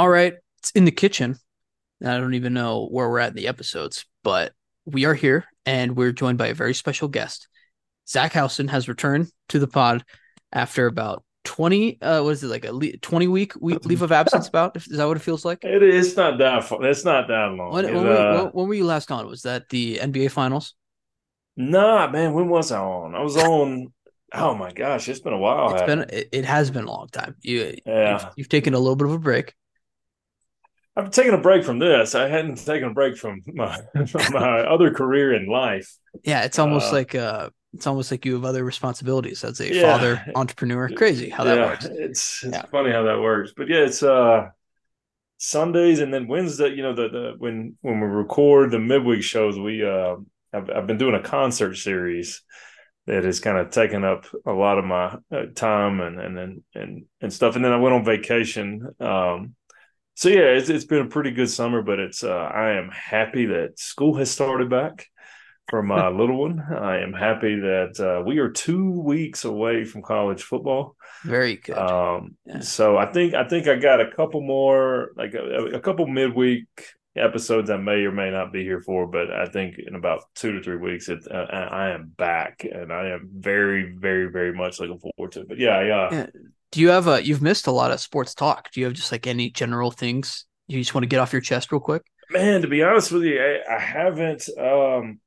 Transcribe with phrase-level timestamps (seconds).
[0.00, 1.36] All right, it's in the kitchen.
[2.02, 4.54] I don't even know where we're at in the episodes, but
[4.86, 7.48] we are here and we're joined by a very special guest.
[8.08, 10.02] Zach Houston has returned to the pod
[10.54, 14.48] after about 20 uh what is it like a le- 20 week, leave of absence
[14.48, 16.82] about is that what it feels like It is not that far.
[16.86, 17.70] It's not that long.
[17.70, 20.30] when, It, when, were, uh, when, when were you last on was that the nba
[20.30, 20.74] finals
[21.58, 22.32] nah, man.
[22.32, 23.14] When was I on?
[23.14, 23.92] I was on.
[24.32, 25.74] Oh my gosh, it's been a while.
[25.74, 28.12] it's been it, it has been a long time you Yeah.
[28.12, 29.52] you've, you've taken a little bit of a break
[31.00, 32.14] I've taken a break from this.
[32.14, 35.96] I hadn't taken a break from my from my other career in life.
[36.24, 39.70] yeah it's almost Uh, like uh it's almost like you have other responsibilities as a
[39.70, 39.72] Yeah.
[39.72, 42.66] father entrepreneur crazy how that yeah, works It's it's Yeah.
[42.70, 43.52] funny how that works.
[43.56, 44.48] But yeah, it's uh
[45.38, 49.58] Sundays and then Wednesday, you know, the, the when when we record the midweek shows,
[49.58, 50.16] we uh
[50.52, 52.42] I've, I've been doing a concert series
[53.06, 56.62] that has kind of taken up a lot of my uh, time and and and
[56.74, 57.56] and, and stuff.
[57.56, 58.88] And then I went on vacation.
[59.00, 59.56] Um
[60.14, 63.46] so yeah, it's it's been a pretty good summer, but it's uh I am happy
[63.46, 65.06] that school has started back
[65.68, 66.60] for my little one.
[66.60, 70.96] I am happy that uh, we are two weeks away from college football.
[71.24, 72.60] very good Um, Yeah.
[72.60, 76.66] so I think I think I got a couple more, like a, a couple midweek
[77.16, 80.52] episodes I may or may not be here for, but I think in about two
[80.52, 84.52] to three weeks, it, uh, I I am back, and I am very, very, very
[84.52, 85.48] much looking forward to it.
[85.48, 86.26] But yeah, yeah, Yeah.
[86.72, 87.24] Do you have a?
[87.24, 88.70] You've missed a lot of sports talk.
[88.72, 91.42] Do you have just like any general things you just want to get off your
[91.42, 92.02] chest real quick?
[92.30, 92.62] man.
[92.62, 94.48] To be honest with you, I, I haven't.
[94.58, 95.20] Um,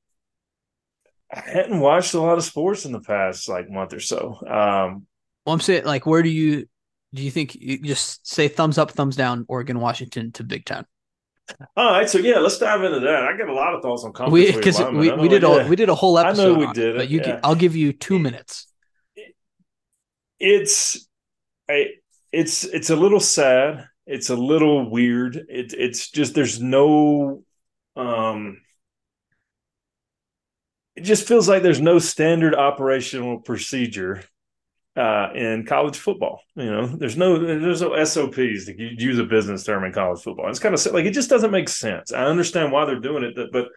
[1.33, 4.37] I hadn't watched a lot of sports in the past like month or so.
[4.47, 5.07] Um,
[5.45, 6.67] Well, I'm saying like, where do you
[7.13, 10.85] do you think you just say thumbs up, thumbs down, Oregon, Washington to Big Ten?
[11.75, 13.23] all right, so yeah, let's dive into that.
[13.23, 15.17] I got a lot of thoughts on conference We because realignment.
[15.17, 15.67] we, we did a yeah.
[15.69, 16.41] we did a whole episode.
[16.41, 17.23] I know we did it, but you yeah.
[17.23, 18.67] can, I'll give you two minutes.
[20.39, 21.07] it's
[21.69, 21.87] I,
[22.31, 23.87] it's it's a little sad.
[24.05, 25.35] It's a little weird.
[25.35, 27.43] It, it's just there's no
[27.95, 28.57] um
[30.95, 34.23] it just feels like there's no standard operational procedure
[34.95, 36.41] uh in college football.
[36.55, 40.49] You know, there's no there's no SOPs to use a business term in college football.
[40.49, 42.11] It's kind of like it just doesn't make sense.
[42.13, 43.69] I understand why they're doing it, but I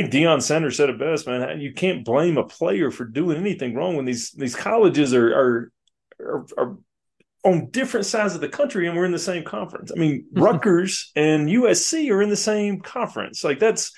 [0.00, 1.60] think Deion Sanders said it best, man.
[1.60, 5.72] You can't blame a player for doing anything wrong when these these colleges are are
[6.20, 6.78] are, are
[7.44, 9.90] on different sides of the country and we're in the same conference.
[9.94, 13.42] I mean, Rutgers and USC are in the same conference.
[13.42, 13.92] Like that's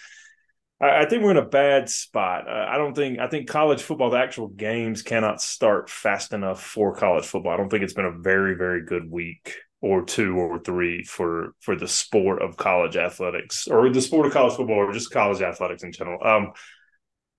[0.81, 2.49] I, I think we're in a bad spot.
[2.49, 6.62] Uh, I don't think I think college football, the actual games cannot start fast enough
[6.62, 7.53] for college football.
[7.53, 11.55] I don't think it's been a very, very good week or two or three for
[11.61, 15.43] for the sport of college athletics or the sport of college football or just college
[15.43, 16.19] athletics in general.
[16.26, 16.53] Um,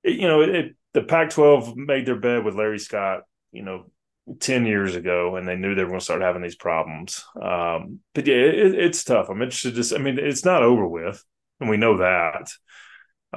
[0.03, 3.21] it- you know, it, the Pac-12 made their bed with Larry Scott.
[3.51, 3.91] You know,
[4.39, 7.23] 10 years ago and they knew they were going to start having these problems.
[7.41, 9.29] Um, but yeah, it, it's tough.
[9.29, 11.23] I'm interested just, I mean, it's not over with
[11.59, 12.49] and we know that.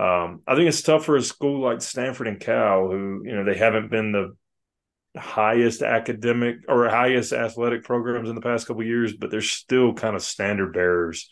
[0.00, 3.44] Um, I think it's tough for a school like Stanford and Cal who, you know,
[3.44, 4.36] they haven't been the
[5.18, 10.14] highest academic or highest athletic programs in the past couple years, but they're still kind
[10.14, 11.28] of standard bearers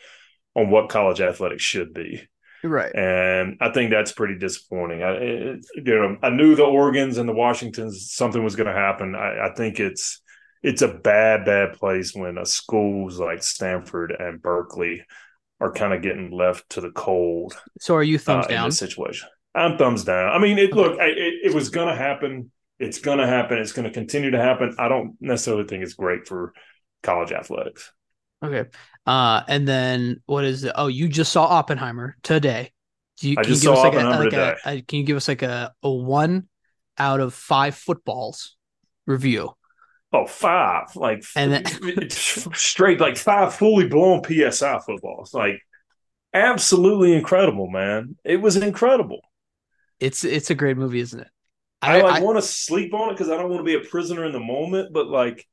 [0.55, 2.27] on what college athletics should be
[2.63, 2.95] Right.
[2.95, 5.03] and I think that's pretty disappointing.
[5.03, 8.73] I, it, you know, I knew the Oregon's and the Washingtons something was going to
[8.73, 9.15] happen.
[9.15, 10.21] I, I think it's
[10.63, 15.05] it's a bad, bad place when a schools like Stanford and Berkeley
[15.61, 18.65] are kind of getting left to the cold So are you uh, thumbs in down?
[18.65, 19.29] this situation.
[19.55, 20.31] I'm thumbs down.
[20.31, 22.51] I mean, it, look, I, it, it was going to happen.
[22.79, 23.59] It's going to happen.
[23.59, 24.75] It's going to continue to happen.
[24.79, 26.53] I don't necessarily think it's great for
[27.03, 27.93] college athletics.
[28.43, 28.69] Okay.
[29.07, 30.73] Uh, and then what is it?
[30.75, 32.73] Oh, you just saw Oppenheimer today.
[33.19, 35.05] Do you, I can you give saw us like a, like a, a can you
[35.05, 36.49] give us like a, a one
[36.99, 38.57] out of five footballs
[39.07, 39.53] review?
[40.13, 45.61] Oh, five, like And then- straight, like five fully blown PSI footballs, like
[46.35, 48.17] absolutely incredible, man.
[48.25, 49.21] It was incredible.
[49.99, 51.29] It's it's a great movie, isn't it?
[51.81, 54.25] I, like want to sleep on it because I don't want to be a prisoner
[54.25, 55.47] in the moment, but like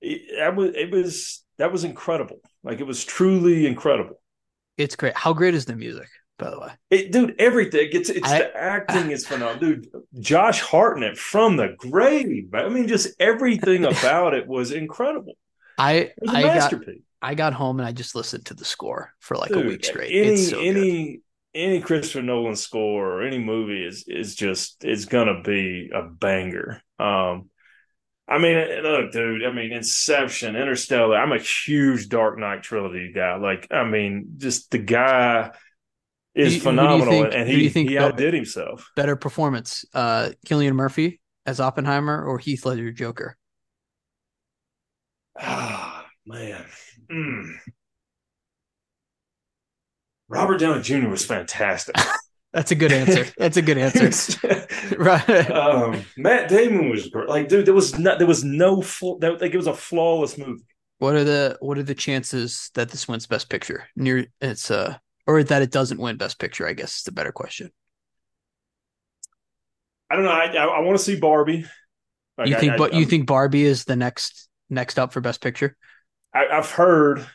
[0.00, 2.40] it, that was it was that was incredible.
[2.62, 4.20] Like it was truly incredible.
[4.78, 5.16] it's great.
[5.16, 6.08] How great is the music,
[6.38, 6.70] by the way?
[6.90, 7.88] It, dude, everything.
[7.92, 9.88] It's it's I- the acting is phenomenal, dude.
[10.20, 12.50] Josh Hartnett from the grave.
[12.54, 15.34] I mean, just everything about it was incredible.
[15.78, 16.74] I was I got.
[17.24, 20.10] I got home and I just listened to the score for like a week straight.
[20.12, 20.76] Any it's so good.
[20.76, 21.20] any
[21.54, 26.82] any Christopher Nolan score or any movie is is just it's gonna be a banger.
[26.98, 27.48] Um,
[28.28, 29.44] I mean, look, dude.
[29.44, 31.16] I mean, Inception, Interstellar.
[31.16, 33.36] I'm a huge Dark Knight trilogy guy.
[33.36, 35.50] Like, I mean, just the guy
[36.34, 38.90] is you, phenomenal, think, and he, he better, outdid himself.
[38.96, 43.36] Better performance, uh, Cillian Murphy as Oppenheimer or Heath Ledger Joker?
[45.38, 46.64] Ah, oh, man.
[47.10, 47.54] Mm.
[50.28, 51.08] Robert Downey Jr.
[51.08, 51.96] was fantastic.
[52.52, 53.26] That's a good answer.
[53.38, 54.66] That's a good answer.
[54.98, 55.50] right.
[55.50, 57.28] Um, Matt Damon was great.
[57.28, 60.36] Like, dude, there was no, there was no fl- that, like it was a flawless
[60.36, 60.64] movie.
[60.98, 63.88] What are the what are the chances that this wins Best Picture?
[63.96, 64.96] Near it's uh
[65.26, 66.66] or that it doesn't win Best Picture.
[66.66, 67.70] I guess is the better question.
[70.10, 70.30] I don't know.
[70.30, 71.64] I I, I want to see Barbie.
[72.38, 75.76] Like, you think, but you think Barbie is the next next up for Best Picture?
[76.34, 77.26] I, have heard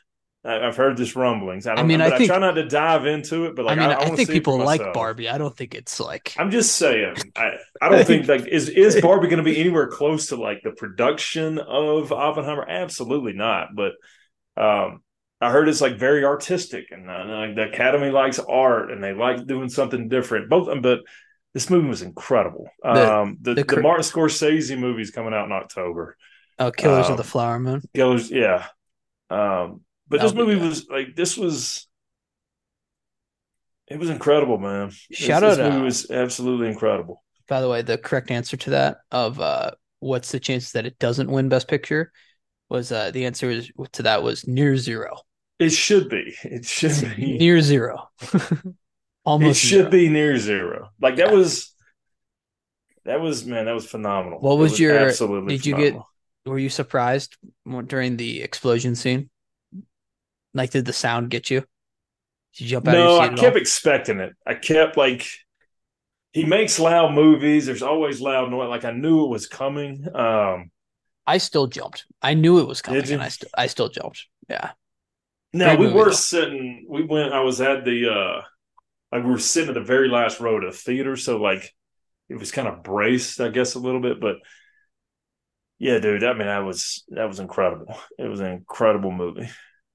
[0.47, 1.67] I've heard this rumblings.
[1.67, 3.81] I, I mean, I, think, I try not to dive into it, but like, I
[3.81, 5.27] mean, I, I think people like Barbie.
[5.27, 6.35] I don't think it's like.
[6.37, 7.15] I'm just saying.
[7.35, 10.61] I, I don't think like is is Barbie going to be anywhere close to like
[10.63, 12.65] the production of Oppenheimer?
[12.67, 13.75] Absolutely not.
[13.75, 13.93] But
[14.55, 15.01] um,
[15.41, 19.13] I heard it's like very artistic, and uh, like the Academy likes art, and they
[19.13, 20.49] like doing something different.
[20.49, 21.01] Both, but
[21.53, 22.69] this movie was incredible.
[22.83, 26.15] The, um, the, the, the Martin Scorsese movie is coming out in October.
[26.59, 27.81] Oh, Killers um, of the Flower Moon.
[27.93, 28.67] Killers, yeah.
[29.29, 31.87] Um, but this movie was like this was
[33.87, 34.91] it was incredible, man.
[35.11, 35.57] Shout this, out!
[35.57, 37.23] This movie uh, was absolutely incredible.
[37.47, 40.99] By the way, the correct answer to that of uh, what's the chances that it
[40.99, 42.11] doesn't win Best Picture
[42.69, 45.17] was uh, the answer is, to that was near zero.
[45.59, 46.35] It should be.
[46.43, 48.09] It should be near zero.
[49.25, 49.63] Almost.
[49.63, 49.89] It should zero.
[49.89, 50.89] be near zero.
[51.01, 51.73] Like that was.
[53.05, 53.65] That was man.
[53.65, 54.39] That was phenomenal.
[54.39, 54.97] What was, was your?
[54.97, 55.57] Absolutely.
[55.57, 55.85] Did phenomenal.
[55.85, 56.51] you get?
[56.51, 57.37] Were you surprised
[57.87, 59.29] during the explosion scene?
[60.57, 61.61] Like, did the sound get you?
[62.53, 62.93] Did you jump out?
[62.93, 64.33] No, I kept expecting it.
[64.45, 65.27] I kept like
[66.33, 67.65] he makes loud movies.
[67.65, 68.69] There's always loud noise.
[68.69, 70.05] Like I knew it was coming.
[70.13, 70.71] Um,
[71.25, 72.05] I still jumped.
[72.21, 74.27] I knew it was coming, and I still I still jumped.
[74.49, 74.71] Yeah.
[75.53, 76.11] No, we were though.
[76.11, 76.85] sitting.
[76.89, 77.33] We went.
[77.33, 78.41] I was at the uh,
[79.11, 81.73] like we were sitting at the very last row of the theater, so like
[82.29, 84.19] it was kind of braced, I guess, a little bit.
[84.19, 84.37] But
[85.79, 87.97] yeah, dude, I mean, that was that was incredible.
[88.17, 89.49] It was an incredible movie.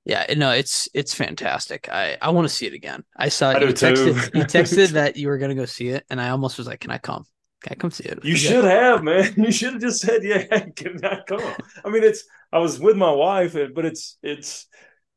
[0.05, 1.89] Yeah, no, it's it's fantastic.
[1.91, 3.05] I I want to see it again.
[3.17, 6.21] I saw I you texted you texted that you were gonna go see it, and
[6.21, 7.25] I almost was like, "Can I come?
[7.63, 9.33] Can I come see it?" You should have, man.
[9.37, 11.41] You should have just said, "Yeah, I can I come?"
[11.85, 14.67] I mean, it's I was with my wife, but it's it's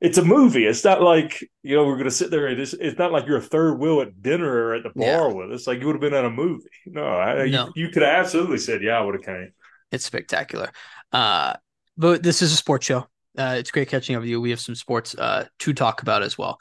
[0.02, 0.66] it's a movie.
[0.66, 3.38] It's not like you know we're gonna sit there and it's it's not like you're
[3.38, 5.34] a third wheel at dinner or at the bar yeah.
[5.34, 5.66] with us.
[5.66, 6.70] Like you would have been at a movie.
[6.86, 7.72] No, I, no.
[7.74, 9.52] You, you could have absolutely said, "Yeah, I would have came."
[9.92, 10.72] It's spectacular.
[11.12, 11.56] Uh,
[11.98, 13.08] but this is a sports show.
[13.38, 14.40] Uh, it's great catching up with you.
[14.40, 16.60] We have some sports uh, to talk about as well.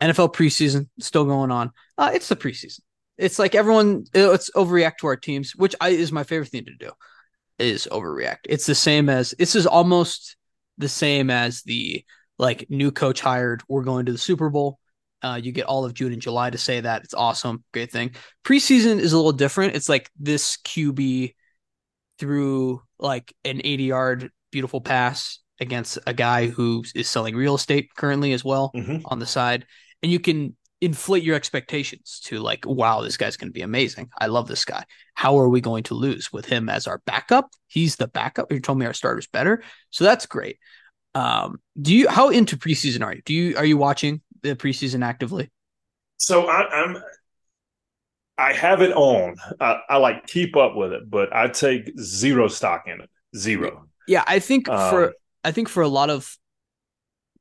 [0.00, 1.72] NFL preseason still going on.
[1.96, 2.80] Uh, it's the preseason.
[3.18, 4.04] It's like everyone.
[4.14, 6.90] Let's overreact to our teams, which I, is my favorite thing to do.
[7.58, 8.40] Is overreact.
[8.44, 10.36] It's the same as this is almost
[10.76, 12.04] the same as the
[12.38, 13.62] like new coach hired.
[13.68, 14.78] We're going to the Super Bowl.
[15.22, 17.04] Uh, you get all of June and July to say that.
[17.04, 17.64] It's awesome.
[17.72, 18.14] Great thing.
[18.44, 19.74] Preseason is a little different.
[19.74, 21.34] It's like this QB
[22.18, 27.94] through like an 80 yard beautiful pass against a guy who is selling real estate
[27.96, 28.98] currently as well mm-hmm.
[29.06, 29.66] on the side.
[30.02, 34.10] And you can inflate your expectations to like, wow, this guy's going to be amazing.
[34.18, 34.84] I love this guy.
[35.14, 37.50] How are we going to lose with him as our backup?
[37.66, 38.52] He's the backup.
[38.52, 39.62] You told me our starter's better.
[39.90, 40.58] So that's great.
[41.14, 43.22] Um, do you, how into preseason are you?
[43.24, 45.50] Do you, are you watching the preseason actively?
[46.18, 46.98] So I, I'm,
[48.36, 49.36] I have it on.
[49.58, 53.08] I, I, like keep up with it, but I take zero stock in it.
[53.34, 53.86] Zero.
[54.06, 55.14] Yeah, I think um, for
[55.46, 56.36] I think for a lot of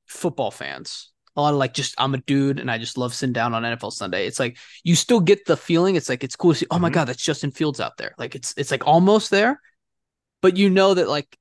[0.06, 3.34] football fans, a lot of like just I'm a dude and I just love sitting
[3.34, 4.28] down on NFL Sunday.
[4.28, 5.96] It's like you still get the feeling.
[5.96, 6.68] It's like it's cool to see.
[6.70, 6.94] Oh my mm-hmm.
[6.94, 8.14] god, that's Justin Fields out there.
[8.20, 9.60] Like it's it's like almost there,
[10.42, 11.36] but you know that like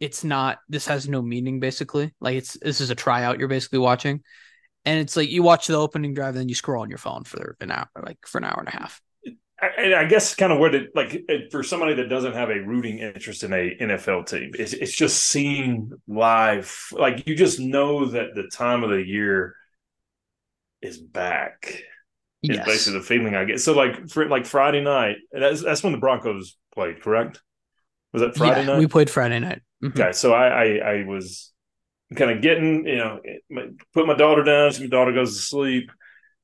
[0.00, 0.58] it's not.
[0.68, 2.12] This has no meaning basically.
[2.20, 4.22] Like it's this is a tryout you're basically watching,
[4.84, 7.22] and it's like you watch the opening drive and then you scroll on your phone
[7.22, 9.00] for an hour, like for an hour and a half.
[9.60, 12.98] I, I guess kind of where the like for somebody that doesn't have a rooting
[12.98, 16.88] interest in a NFL team, it's, it's just seeing live.
[16.92, 19.56] Like you just know that the time of the year
[20.80, 21.82] is back.
[22.40, 22.58] Yes.
[22.58, 23.60] Is basically the feeling I get.
[23.60, 27.42] So like for like Friday night, that's that's when the Broncos played, correct?
[28.12, 28.78] Was that Friday yeah, night?
[28.78, 29.62] We played Friday night.
[29.82, 30.00] Mm-hmm.
[30.00, 31.52] Okay, so I, I I was
[32.14, 33.20] kind of getting you know
[33.92, 34.70] put my daughter down.
[34.70, 35.90] So my daughter goes to sleep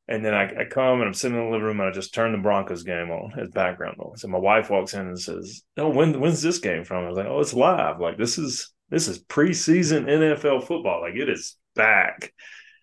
[0.07, 2.13] and then I, I, come and I'm sitting in the living room and I just
[2.13, 4.23] turn the Broncos game on as background noise.
[4.23, 7.17] And my wife walks in and says, "Oh, when when's this game from?" I was
[7.17, 8.01] like, "Oh, it's live.
[8.01, 11.01] Like this is this is preseason NFL football.
[11.01, 12.33] Like it is back."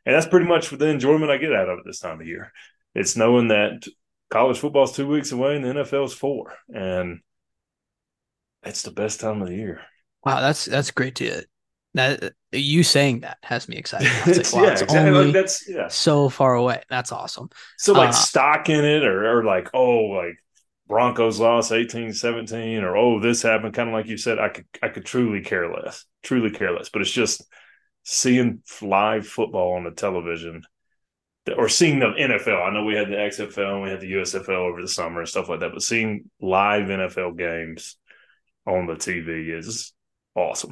[0.05, 2.51] And that's pretty much the enjoyment I get out of it this time of year.
[2.95, 3.87] It's knowing that
[4.31, 7.19] college football is two weeks away and the NFL is four, and
[8.63, 9.81] it's the best time of the year.
[10.25, 11.43] Wow, that's that's great to
[11.93, 14.07] that you saying that has me excited.
[14.27, 15.11] It's, like, wow, yeah, exactly.
[15.11, 15.87] Like that's yeah.
[15.87, 16.83] so far away.
[16.89, 17.49] That's awesome.
[17.77, 20.37] So like uh, stock in it or, or like, oh, like
[20.87, 23.73] Broncos lost 18 17 or oh, this happened.
[23.73, 26.05] Kind of like you said, I could I could truly care less.
[26.23, 26.89] Truly care less.
[26.89, 27.43] But it's just
[28.03, 30.63] seeing live football on the television
[31.47, 32.67] or or seeing the NFL.
[32.67, 35.29] I know we had the XFL and we had the USFL over the summer and
[35.29, 37.97] stuff like that, but seeing live NFL games
[38.65, 39.93] on the TV is
[40.35, 40.71] awesome.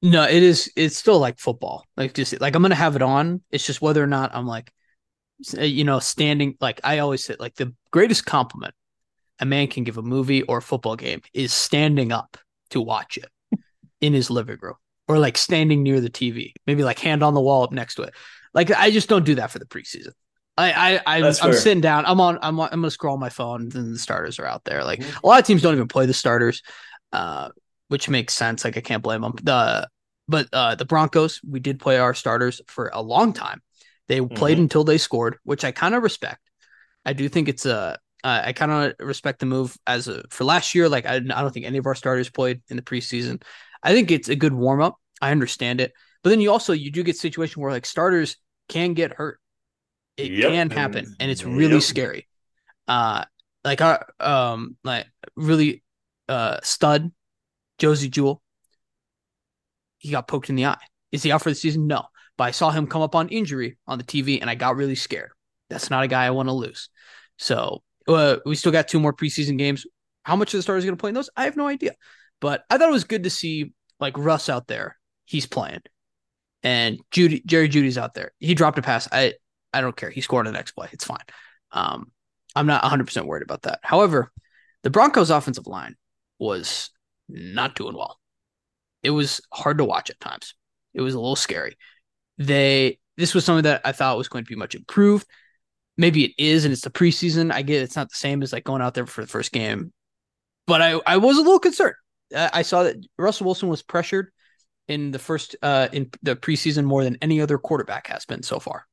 [0.00, 0.70] No, it is.
[0.76, 1.84] It's still like football.
[1.96, 3.42] Like just like I'm gonna have it on.
[3.50, 4.72] It's just whether or not I'm like,
[5.58, 6.56] you know, standing.
[6.60, 8.74] Like I always say, like the greatest compliment
[9.40, 12.36] a man can give a movie or a football game is standing up
[12.70, 13.30] to watch it
[14.00, 14.74] in his living room
[15.06, 18.02] or like standing near the TV, maybe like hand on the wall up next to
[18.02, 18.14] it.
[18.54, 20.12] Like I just don't do that for the preseason.
[20.56, 22.04] I I, I am sitting down.
[22.04, 22.38] I'm on.
[22.42, 24.84] I'm on, I'm gonna scroll my phone, and the starters are out there.
[24.84, 25.18] Like mm-hmm.
[25.24, 26.62] a lot of teams don't even play the starters,
[27.12, 27.50] uh,
[27.88, 28.64] which makes sense.
[28.64, 29.34] Like I can't blame them.
[29.42, 29.88] The
[30.28, 33.62] but uh, the Broncos, we did play our starters for a long time.
[34.08, 34.34] They mm-hmm.
[34.34, 36.40] played until they scored, which I kind of respect.
[37.04, 37.98] I do think it's a.
[38.24, 40.88] Uh, I kind of respect the move as a, for last year.
[40.88, 43.42] Like I, I don't think any of our starters played in the preseason.
[43.82, 44.96] I think it's a good warm up.
[45.22, 45.92] I understand it,
[46.22, 48.36] but then you also you do get situation where like starters
[48.68, 49.38] can get hurt.
[50.16, 50.50] It yep.
[50.50, 51.82] can happen, and it's really yep.
[51.82, 52.28] scary.
[52.88, 53.24] Uh,
[53.64, 55.84] like our um, like really
[56.28, 57.10] uh stud
[57.78, 58.42] Josey Jewell.
[59.98, 60.78] He got poked in the eye.
[61.10, 61.86] Is he out for the season?
[61.86, 62.04] No.
[62.36, 64.94] But I saw him come up on injury on the TV, and I got really
[64.94, 65.30] scared.
[65.68, 66.88] That's not a guy I want to lose.
[67.36, 69.86] So uh, we still got two more preseason games.
[70.22, 71.30] How much of the starters going to play in those?
[71.36, 71.94] I have no idea.
[72.40, 74.96] But I thought it was good to see like Russ out there.
[75.24, 75.82] He's playing,
[76.62, 78.32] and Jeudy Jerry Jeudy's out there.
[78.38, 79.08] He dropped a pass.
[79.10, 79.34] I
[79.72, 80.10] I don't care.
[80.10, 80.88] He scored the next play.
[80.92, 81.18] It's fine.
[81.72, 82.12] Um,
[82.54, 83.80] I'm not 100 percent worried about that.
[83.82, 84.32] However,
[84.84, 85.96] the Broncos' offensive line
[86.38, 86.90] was
[87.28, 88.18] not doing well.
[89.02, 90.54] It was hard to watch at times.
[90.94, 91.76] It was a little scary.
[92.38, 95.26] They this was something that I thought was going to be much improved.
[95.96, 97.52] Maybe it is, and it's the preseason.
[97.52, 99.92] I get it's not the same as like going out there for the first game,
[100.66, 101.96] but I I was a little concerned.
[102.34, 104.30] I, I saw that Russell Wilson was pressured
[104.88, 108.58] in the first uh in the preseason more than any other quarterback has been so
[108.58, 108.87] far.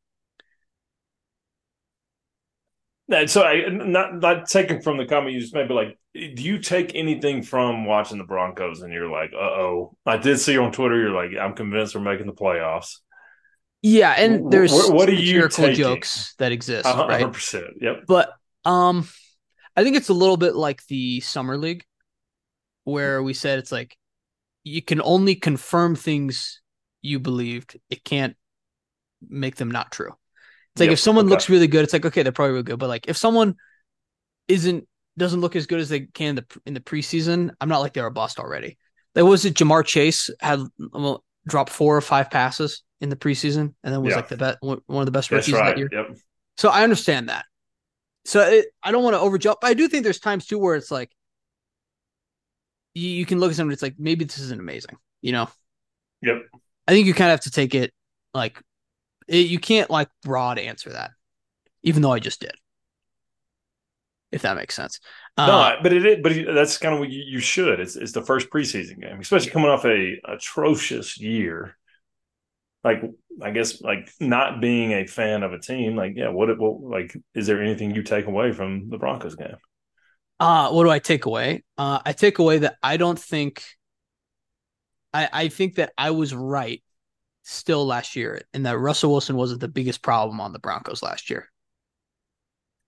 [3.27, 6.59] So I not not taken from the comment you just made, but like, do you
[6.59, 9.95] take anything from watching the Broncos and you're like, uh oh?
[10.05, 12.97] I did see you on Twitter, you're like, I'm convinced we're making the playoffs.
[13.83, 17.31] Yeah, and there's what, what are you jokes that exist, 100%, right?
[17.31, 18.05] percent Yep.
[18.07, 18.33] But
[18.63, 19.07] um,
[19.75, 21.85] I think it's a little bit like the summer league,
[22.85, 23.95] where we said it's like
[24.63, 26.61] you can only confirm things
[27.03, 27.79] you believed.
[27.91, 28.35] It can't
[29.29, 30.13] make them not true.
[30.75, 31.31] It's like yep, if someone okay.
[31.31, 32.79] looks really good, it's like okay, they're probably really good.
[32.79, 33.55] But like if someone
[34.49, 34.85] isn't
[35.17, 37.93] doesn't look as good as they can in the in the preseason, I'm not like
[37.93, 38.77] they're a bust already.
[39.15, 40.59] Like was it Ja'Marr Chase had
[40.91, 44.17] well, dropped four or five passes in the preseason, and then was yeah.
[44.17, 45.69] like the best one of the best rookies right.
[45.69, 45.87] that year.
[45.89, 46.17] Yep.
[46.57, 47.45] So I understand that.
[48.25, 50.75] So it, I don't want to overjump, but I do think there's times too where
[50.75, 51.09] it's like
[52.93, 53.71] you, you can look at something.
[53.71, 55.47] It's like maybe this isn't amazing, you know.
[56.21, 56.41] Yep.
[56.85, 57.93] I think you kind of have to take it
[58.33, 58.61] like
[59.27, 61.11] it, you can't like broad answer that,
[61.83, 62.53] even though I just did.
[64.31, 64.99] If that makes sense.
[65.37, 67.79] No, uh, but it but that's kind of what you, you should.
[67.79, 71.77] It's it's the first preseason game, especially coming off a atrocious year.
[72.83, 73.01] Like
[73.41, 77.15] I guess like not being a fan of a team, like yeah, what what like
[77.33, 79.55] is there anything you take away from the Broncos game?
[80.39, 81.63] Uh what do I take away?
[81.77, 83.63] Uh I take away that I don't think
[85.13, 86.83] I I think that I was right
[87.45, 91.29] still last year, and that Russell Wilson wasn't the biggest problem on the Broncos last
[91.29, 91.49] year.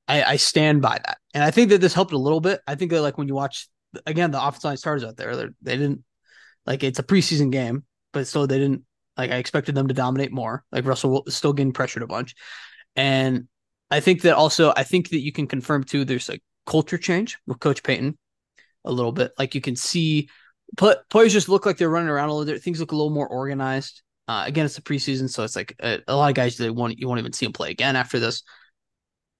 [0.07, 2.61] I, I stand by that, and I think that this helped a little bit.
[2.67, 3.67] I think that like when you watch
[4.05, 6.03] again the offensive line starters out there, they didn't
[6.65, 7.83] like it's a preseason game,
[8.13, 8.83] but still they didn't
[9.17, 10.63] like I expected them to dominate more.
[10.71, 12.35] Like Russell still getting pressured a bunch,
[12.95, 13.47] and
[13.91, 16.03] I think that also I think that you can confirm too.
[16.03, 18.17] There's a culture change with Coach Payton
[18.85, 19.33] a little bit.
[19.37, 20.29] Like you can see
[20.77, 22.63] players just look like they're running around a little bit.
[22.63, 24.01] Things look a little more organized.
[24.27, 26.99] Uh, again, it's the preseason, so it's like a, a lot of guys they won't
[26.99, 28.43] you won't even see them play again after this.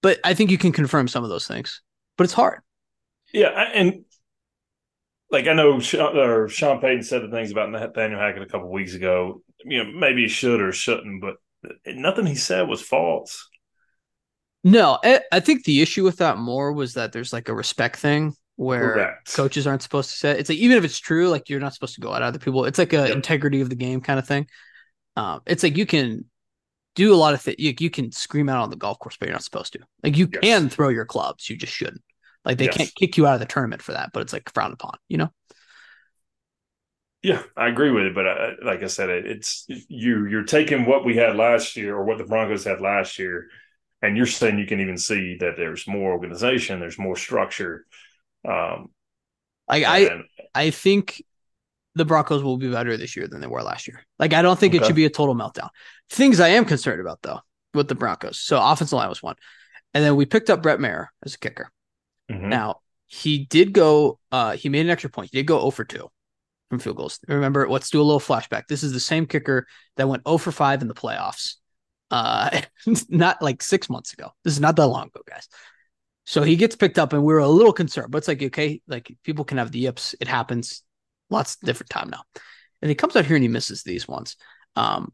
[0.02, 1.82] But I think you can confirm some of those things,
[2.18, 2.62] but it's hard.
[3.34, 4.06] Yeah, and
[5.30, 8.72] like I know Sean, or Sean Payton said the things about Nathaniel Hackett a couple
[8.72, 9.42] weeks ago.
[9.66, 11.36] You know, maybe he should or shouldn't, but
[11.86, 13.50] nothing he said was false.
[14.64, 18.34] No, I think the issue with that more was that there's like a respect thing
[18.58, 19.34] where Correct.
[19.34, 21.96] coaches aren't supposed to say it's like even if it's true, like you're not supposed
[21.96, 22.66] to go at other people.
[22.66, 23.16] It's like a yep.
[23.16, 24.48] integrity of the game kind of thing.
[25.18, 26.26] Um, it's like you can
[26.96, 27.58] do a lot of things.
[27.58, 29.80] You, you, can scream out on the golf course, but you're not supposed to.
[30.04, 30.42] Like you yes.
[30.42, 32.04] can throw your clubs, you just shouldn't.
[32.46, 32.78] Like they yes.
[32.78, 34.98] can't kick you out of the tournament for that, but it's like frowned upon.
[35.10, 35.30] You know.
[37.24, 40.28] Yeah, I agree with it, but I, uh, like I said, it's you.
[40.28, 43.48] You're taking what we had last year, or what the Broncos had last year,
[44.04, 47.88] and you're saying you can even see that there's more organization, there's more structure.
[48.48, 48.92] Um,
[49.68, 50.22] like I,
[50.54, 51.24] I think
[51.98, 54.06] the Broncos will be better this year than they were last year.
[54.20, 54.84] Like I don't think okay.
[54.84, 55.70] it should be a total meltdown.
[56.10, 57.40] Things I am concerned about though,
[57.74, 58.40] with the Broncos.
[58.40, 59.36] So offensive line was one.
[59.94, 61.72] And then we picked up Brett Maher as a kicker.
[62.30, 62.50] Mhm.
[62.50, 65.30] Now, he did go uh he made an extra point.
[65.32, 66.08] He did go 0 for 2
[66.70, 67.20] from field goals.
[67.28, 68.68] Remember, let's do a little flashback.
[68.68, 71.56] This is the same kicker that went 0 for 5 in the playoffs.
[72.12, 72.62] Uh
[73.10, 74.32] not like 6 months ago.
[74.44, 75.48] This is not that long ago, guys.
[76.26, 78.82] So he gets picked up and we were a little concerned, but it's like okay,
[78.88, 80.14] like people can have the yips.
[80.20, 80.84] It happens.
[81.30, 82.24] Lots different time now.
[82.82, 84.36] And he comes out here and he misses these ones.
[84.76, 85.14] Um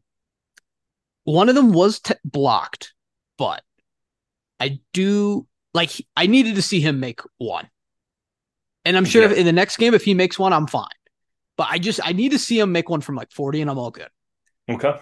[1.24, 2.92] one of them was t- blocked,
[3.38, 3.62] but
[4.60, 7.68] I do like I needed to see him make one.
[8.84, 9.30] And I'm sure Yeah.
[9.30, 10.86] if in the next game, if he makes one, I'm fine.
[11.56, 13.78] But I just I need to see him make one from like 40 and I'm
[13.78, 14.08] all good.
[14.68, 14.94] Okay.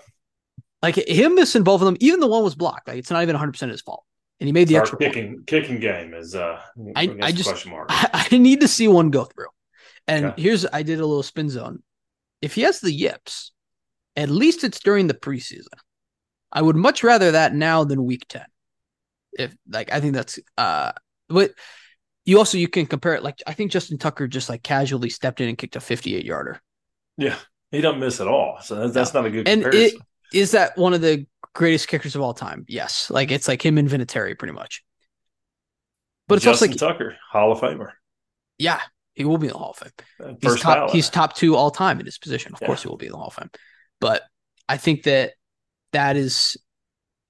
[0.83, 2.89] Like him missing both of them, even the one was blocked.
[2.89, 4.05] Like it's not even 100 percent his fault.
[4.41, 6.61] And he made the Our extra kicking kicking game is uh
[6.97, 7.89] I- I just- question mark.
[7.91, 9.47] I, I need to see one go through.
[10.09, 10.43] And Okay.
[10.43, 11.83] here's I did a little spin zone.
[12.41, 13.53] If he has the yips,
[14.17, 15.67] at least it's during the preseason.
[16.51, 18.45] I would much rather that now than week 10.
[19.39, 20.93] If like I think that's uh
[21.29, 21.53] but
[22.27, 25.41] you also you can compare it like I think Justin Tucker just like casually stepped
[25.41, 26.61] in and kicked a 58 yarder.
[27.17, 27.37] yeah,
[27.71, 30.01] he don't miss at all, so that's, that's not a good And comparison.
[30.33, 32.65] Is that one of the greatest kickers of all time?
[32.69, 33.11] Yes.
[33.11, 34.83] Like it's like him and Vinatieri pretty much.
[36.29, 37.91] But it's Justin also like Tucker, Hall of Famer,
[38.59, 38.81] yeah,
[39.15, 39.91] he will be in the Hall of Fame.
[40.23, 40.91] Uh, He's top, ballot.
[40.93, 42.53] he's top two all time in his position.
[42.55, 42.67] Of Yeah.
[42.67, 43.51] course, he will be in the Hall of Fame.
[44.01, 44.23] But
[44.69, 45.33] I think that
[45.93, 46.57] that is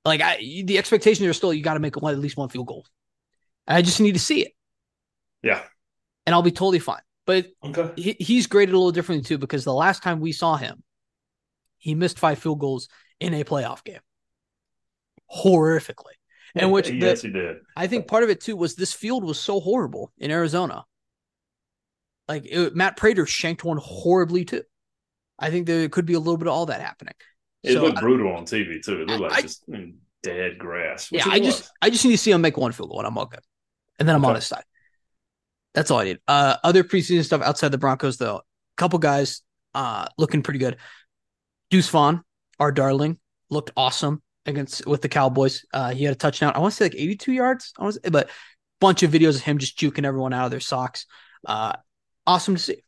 [0.04, 2.66] like I the expectations are still you got to make one, at least one field
[2.66, 2.86] goal.
[3.66, 4.52] And I just need to see it,
[5.42, 5.62] yeah.
[6.26, 7.02] and I'll be totally fine.
[7.26, 7.92] But Okay.
[7.96, 10.82] he, he's graded a little differently too because the last time we saw him,
[11.78, 12.88] he missed five field goals
[13.20, 14.00] in a playoff game,
[15.32, 16.14] horrifically.
[16.54, 17.58] And which the- yes, he did.
[17.76, 20.84] I think part of it too was this field was so horrible in Arizona.
[22.28, 24.62] Like it, Matt Prater shanked one horribly too.
[25.38, 27.14] I think there could be a little bit of all that happening.
[27.62, 29.02] It So, looked brutal on TV too.
[29.02, 31.08] It looked like I- just mm, dead grass.
[31.10, 31.70] yeah, I just was.
[31.82, 33.40] I just need to see him make one field goal and I'm all good.
[33.98, 34.64] And then I'm on his side.
[35.74, 36.18] That's all I need.
[36.28, 38.36] Uh other preseason stuff outside the Broncos though.
[38.36, 38.42] A
[38.76, 39.42] couple guys
[39.74, 40.76] uh looking pretty good.
[41.70, 42.22] Deuce Vaughn,
[42.60, 43.18] our darling,
[43.50, 45.64] looked awesome against with the Cowboys.
[45.72, 46.52] Uh he had a touchdown.
[46.54, 47.72] I want to say like 82 yards.
[47.78, 48.30] I want to say, but
[48.80, 51.06] bunch of videos of him just juking everyone out of their socks.
[51.46, 51.72] Uh
[52.26, 52.82] awesome to see.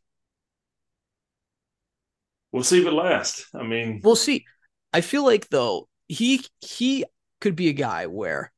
[2.51, 3.47] We'll see if it lasts.
[3.53, 4.45] I mean, We'll see.
[4.93, 7.05] I feel like though he he
[7.41, 8.51] could be a guy where,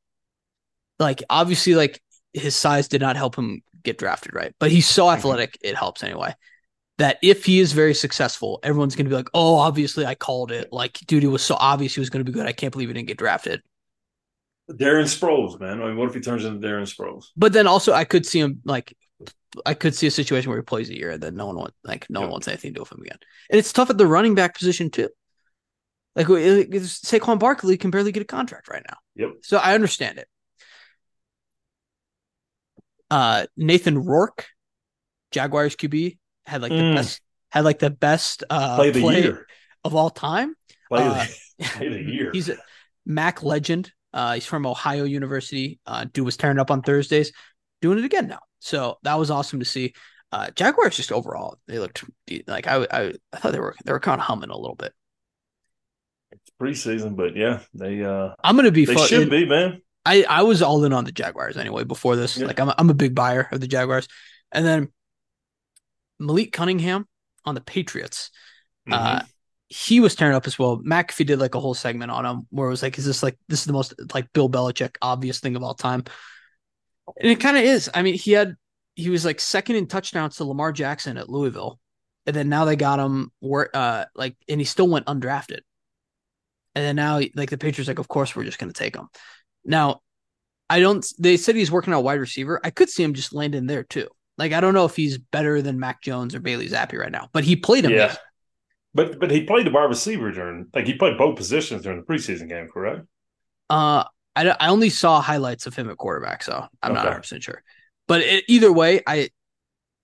[0.99, 2.01] like, obviously, like
[2.33, 4.53] his size did not help him get drafted, right?
[4.59, 5.17] But he's so mm-hmm.
[5.17, 6.35] athletic, it helps anyway.
[6.99, 10.71] That if he is very successful, everyone's gonna be like, "Oh, obviously, I called it."
[10.71, 12.45] Like, dude, it was so obvious he was gonna be good.
[12.45, 13.61] I can't believe he didn't get drafted.
[14.69, 15.81] Darren Sproles, man.
[15.81, 17.27] I mean, what if he turns into Darren Sproles?
[17.37, 18.95] But then also, I could see him like,
[19.65, 21.75] I could see a situation where he plays a year and then no one wants
[21.83, 23.17] like no one wants anything to do with him again.
[23.49, 25.09] And it's tough at the running back position too.
[26.15, 28.97] Like it- Saquon Barkley can barely get a contract right now.
[29.15, 29.29] Yep.
[29.43, 30.27] So I understand it.
[33.09, 34.47] Uh, Nathan Rourke,
[35.31, 36.95] Jaguars QB, had like the Mm.
[36.95, 39.47] best had like the best uh Play the play year.
[39.83, 40.55] of all time.
[40.89, 41.25] Play, Uh,
[41.57, 42.31] the, play the year.
[42.33, 42.57] He's a
[43.05, 43.91] Mac legend.
[44.13, 45.79] Uh, he's from Ohio University.
[45.85, 47.31] Uh, dude was tearing up on Thursdays,
[47.81, 48.39] doing it again now.
[48.59, 49.93] So that was awesome to see.
[50.31, 52.03] Uh, Jaguars just overall, they looked
[52.47, 54.93] like I, I, I thought they were they were kind of humming a little bit.
[56.31, 58.85] It's preseason, but yeah, they uh I'm gonna be.
[58.85, 59.81] they fu- should be, man.
[60.05, 62.37] I I was all in on the Jaguars anyway before this.
[62.37, 62.47] Yeah.
[62.47, 64.07] Like I'm a, I'm a big buyer of the Jaguars,
[64.51, 64.89] and then
[66.19, 67.07] Malik Cunningham
[67.45, 68.29] on the Patriots.
[68.89, 69.27] Uh, Mhm.
[69.69, 70.77] he was tearing up as well.
[70.79, 73.37] McAfee did like a whole segment on him where it was like, is this like
[73.47, 76.03] this is the most like Bill Belichick obvious thing of all time?
[77.15, 77.89] And it kind of is.
[77.93, 78.55] I mean, he had
[78.95, 81.79] he was like second in touchdowns to Lamar Jackson at Louisville,
[82.25, 85.59] and then now they got him where uh like, and he still went undrafted.
[86.75, 89.07] And then now like the Patriots like, of course we're just gonna take him.
[89.65, 90.01] Now,
[90.69, 91.05] I don't.
[91.19, 92.59] They said he's working out wide receiver.
[92.63, 94.09] I could see him just landing there too.
[94.37, 97.29] Like I don't know if he's better than Mac Jones or Bailey Zappe right now,
[97.33, 97.91] but he played him.
[97.91, 98.15] yeah.
[98.93, 102.05] But but he played the wide receiver during like he played both positions during the
[102.05, 103.05] preseason game, correct?
[103.69, 104.05] Uh,
[104.37, 107.07] I, I only saw highlights of him at quarterback, so I'm not Okay.
[107.07, 107.63] 100 percent sure.
[108.07, 109.29] But it, either way, I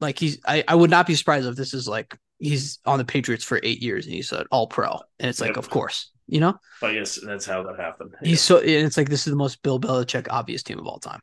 [0.02, 0.40] like he's.
[0.46, 3.60] I, I would not be surprised if this is like he's on the Patriots for
[3.64, 5.58] eight years and he's an All Pro, and it's like, Yep.
[5.58, 8.16] of course, you know, I guess that's how that happened.
[8.24, 8.58] he's so.
[8.60, 11.20] And it's like this is the most Bill Belichick obvious team of all time.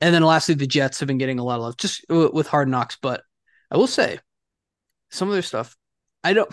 [0.00, 2.46] And then lastly, the Jets have been getting a lot of love just w- with
[2.48, 3.22] Hard Knocks, but
[3.70, 4.18] I will say
[5.10, 5.76] some of their stuff.
[6.22, 6.50] I don't.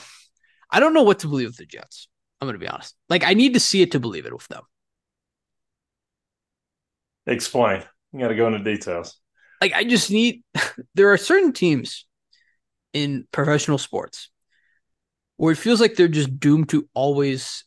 [0.69, 2.07] I don't know what to believe with the Jets.
[2.39, 2.95] I'm going to be honest.
[3.09, 4.61] Like I need to see it to believe it with them.
[7.31, 7.83] Explain.
[8.13, 9.19] You got to go into details.
[9.61, 10.43] like I just need
[10.95, 12.05] there are certain teams
[12.93, 14.29] in professional sports
[15.37, 17.63] where it feels like they're just doomed to always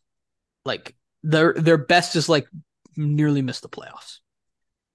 [0.65, 2.47] like their their best is like
[2.97, 4.19] nearly miss the playoffs.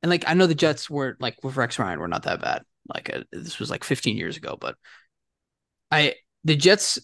[0.01, 2.63] And like I know the Jets were like with Rex Ryan were not that bad.
[2.87, 4.75] Like uh, this was like 15 years ago, but
[5.91, 6.99] I the Jets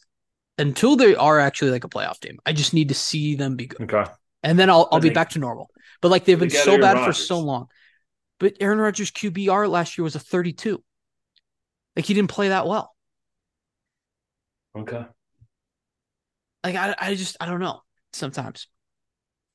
[0.57, 3.65] until they are actually like a playoff team, I just need to see them be
[3.67, 3.91] good.
[3.91, 4.09] Okay.
[4.43, 5.69] And then I'll I'll I be think- back to normal.
[6.01, 7.67] But like they've been so Aaron bad for so long.
[8.39, 10.83] But Aaron Rodgers QBR last year was a 32.
[11.95, 12.93] Like he didn't play that well.
[14.77, 15.05] Okay.
[16.63, 17.81] Like I I just I don't know
[18.13, 18.67] sometimes.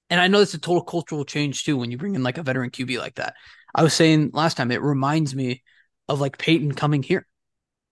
[0.09, 2.43] And I know it's a total cultural change too when you bring in like a
[2.43, 3.35] veteran QB like that.
[3.75, 5.63] I was saying last time it reminds me
[6.09, 7.27] of like Peyton coming here.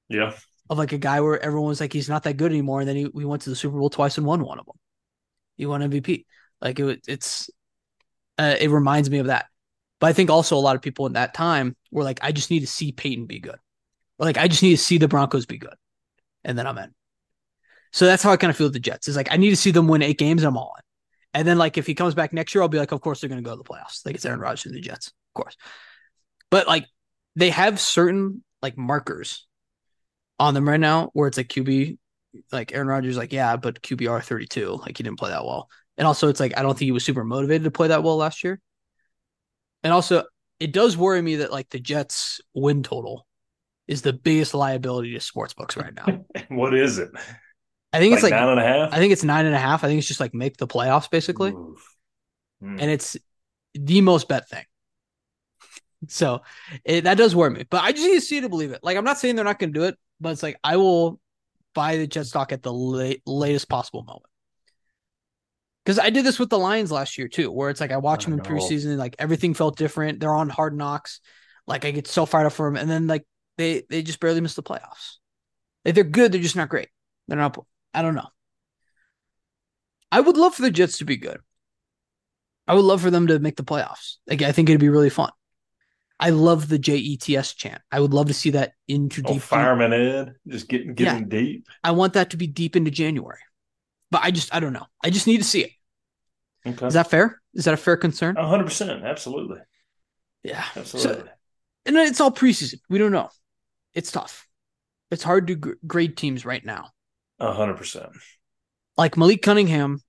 [0.08, 0.32] Yeah.
[0.70, 2.96] Of like a guy where everyone was like he's not that good anymore and then
[2.96, 4.76] he we went to the Super Bowl twice and won one of them.
[5.56, 6.24] He won MVP.
[6.60, 7.50] Like it it's
[8.38, 9.46] uh, it reminds me of that.
[10.00, 12.50] But I think also a lot of people in that time were like I just
[12.50, 13.58] need to see Peyton be good.
[14.18, 15.74] Or like I just need to see the Broncos be good.
[16.44, 16.94] And then I'm in.
[17.92, 19.08] So that's how I kind of feel with the Jets.
[19.08, 20.44] Is like I need to see them win eight games.
[20.44, 20.82] I'm all in.
[21.34, 23.28] And then like if he comes back next year, I'll be like, of course they're
[23.28, 24.04] going to go to the playoffs.
[24.06, 25.56] Like it's Aaron Rodgers and the Jets, of course.
[26.50, 26.86] But like
[27.36, 29.46] they have certain like markers
[30.38, 31.98] on them right now where it's like QB,
[32.52, 35.68] like Aaron Rodgers, like yeah, but QBR 32, like he didn't play that well.
[35.98, 38.16] And also it's like I don't think he was super motivated to play that well
[38.16, 38.60] last year.
[39.82, 40.24] And also
[40.58, 43.26] it does worry me that like the Jets win total
[43.86, 46.24] is the biggest liability to sports books right now.
[46.48, 47.10] What is it?
[47.92, 48.92] I think it's like nine and a half.
[48.92, 49.82] I think it's nine and a half.
[49.82, 51.52] I think it's just like make the playoffs basically.
[51.52, 51.76] Mm.
[52.62, 53.16] And it's
[53.74, 54.64] the most bet thing.
[56.06, 56.42] So
[56.84, 58.80] it, that does worry me, but I just need to see to believe it.
[58.82, 61.20] Like I'm not saying they're not going to do it, but it's like I will
[61.74, 64.26] buy the Jet stock at the late, latest possible moment.
[65.88, 68.24] Because I did this with the Lions last year too, where it's like I watch
[68.24, 68.44] them in know.
[68.44, 70.20] preseason, like everything felt different.
[70.20, 71.20] They're on hard knocks,
[71.66, 73.24] like I get so fired up for them, and then like
[73.56, 75.16] they they just barely miss the playoffs.
[75.86, 76.90] Like they're good, they're just not great.
[77.26, 77.58] They're not.
[77.94, 78.28] I don't know.
[80.12, 81.38] I would love for the Jets to be good.
[82.66, 84.16] I would love for them to make the playoffs.
[84.26, 85.30] Like I think it'd be really fun.
[86.20, 87.80] I love the JETS chant.
[87.90, 89.40] I would love to see that into Oh, deep.
[89.40, 91.14] fireman Ed, just getting Yeah.
[91.14, 91.66] getting deep.
[91.82, 93.38] I want that to be deep into January.
[94.10, 94.84] But I just I don't know.
[95.02, 95.70] I just need to see it.
[96.68, 96.86] Okay.
[96.86, 97.40] Is that fair?
[97.54, 98.36] Is that a fair concern?
[98.36, 99.58] hundred percent, absolutely,
[100.42, 100.64] Yeah.
[100.76, 101.22] absolutely.
[101.22, 101.28] So,
[101.86, 102.80] and it's all preseason.
[102.88, 103.30] We don't know.
[103.94, 104.46] It's tough.
[105.10, 105.54] It's hard to
[105.86, 106.90] grade teams right now.
[107.40, 108.08] Hundred percent.
[108.96, 110.00] Like Malik Cunningham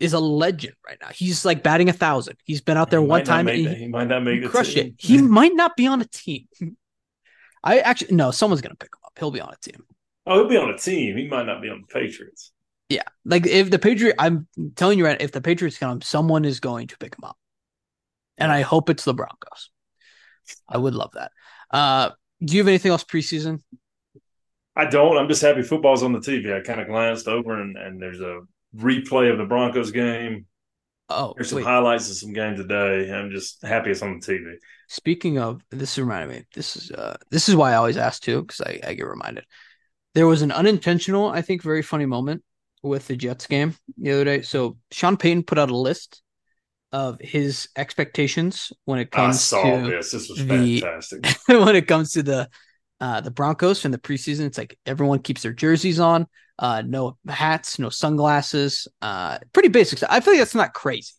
[0.00, 1.08] is a legend right now.
[1.14, 2.36] He's like batting a thousand.
[2.44, 4.86] He's been out there He one time and he, he might not make team.
[4.86, 4.94] it.
[4.98, 6.46] He might not be on a team.
[7.62, 9.12] I actually no, someone's gonna pick him up.
[9.18, 9.84] He'll be on a team.
[10.26, 11.16] oh, he'll be on a team.
[11.16, 12.52] He might not be on the Patriots.
[12.88, 14.46] Yeah, like if the Patriot, I'm
[14.76, 17.36] telling you right, if the Patriots come, someone is going to pick him up,
[18.38, 19.70] and I hope it's the Broncos.
[20.68, 21.32] I would love that.
[21.70, 22.10] Uh,
[22.44, 23.60] do you have anything else preseason?
[24.76, 25.16] I don't.
[25.16, 26.54] I'm just happy football's on the TV.
[26.54, 28.40] I kind of glanced over and, and there's a
[28.76, 30.46] replay of the Broncos game.
[31.08, 31.64] Oh, There's some wait.
[31.64, 33.12] highlights of some game today.
[33.12, 34.58] I'm just happy it's on the TV.
[34.88, 36.44] Speaking of, this reminded me.
[36.54, 39.44] This is uh, this is why I always ask too, because I, I get reminded.
[40.14, 42.42] There was an unintentional, I think, very funny moment
[42.82, 44.42] with the Jets game the other day.
[44.42, 46.22] So Sean Payton put out a list
[46.92, 50.12] of his expectations when it comes to this.
[50.12, 51.26] This was the- fantastic.
[51.48, 52.48] when it comes to the
[53.00, 54.46] uh the Broncos from the preseason.
[54.46, 56.26] It's like everyone keeps their jerseys on,
[56.58, 60.10] uh, no hats, no sunglasses, uh, pretty basic stuff.
[60.12, 61.12] I feel like that's not crazy.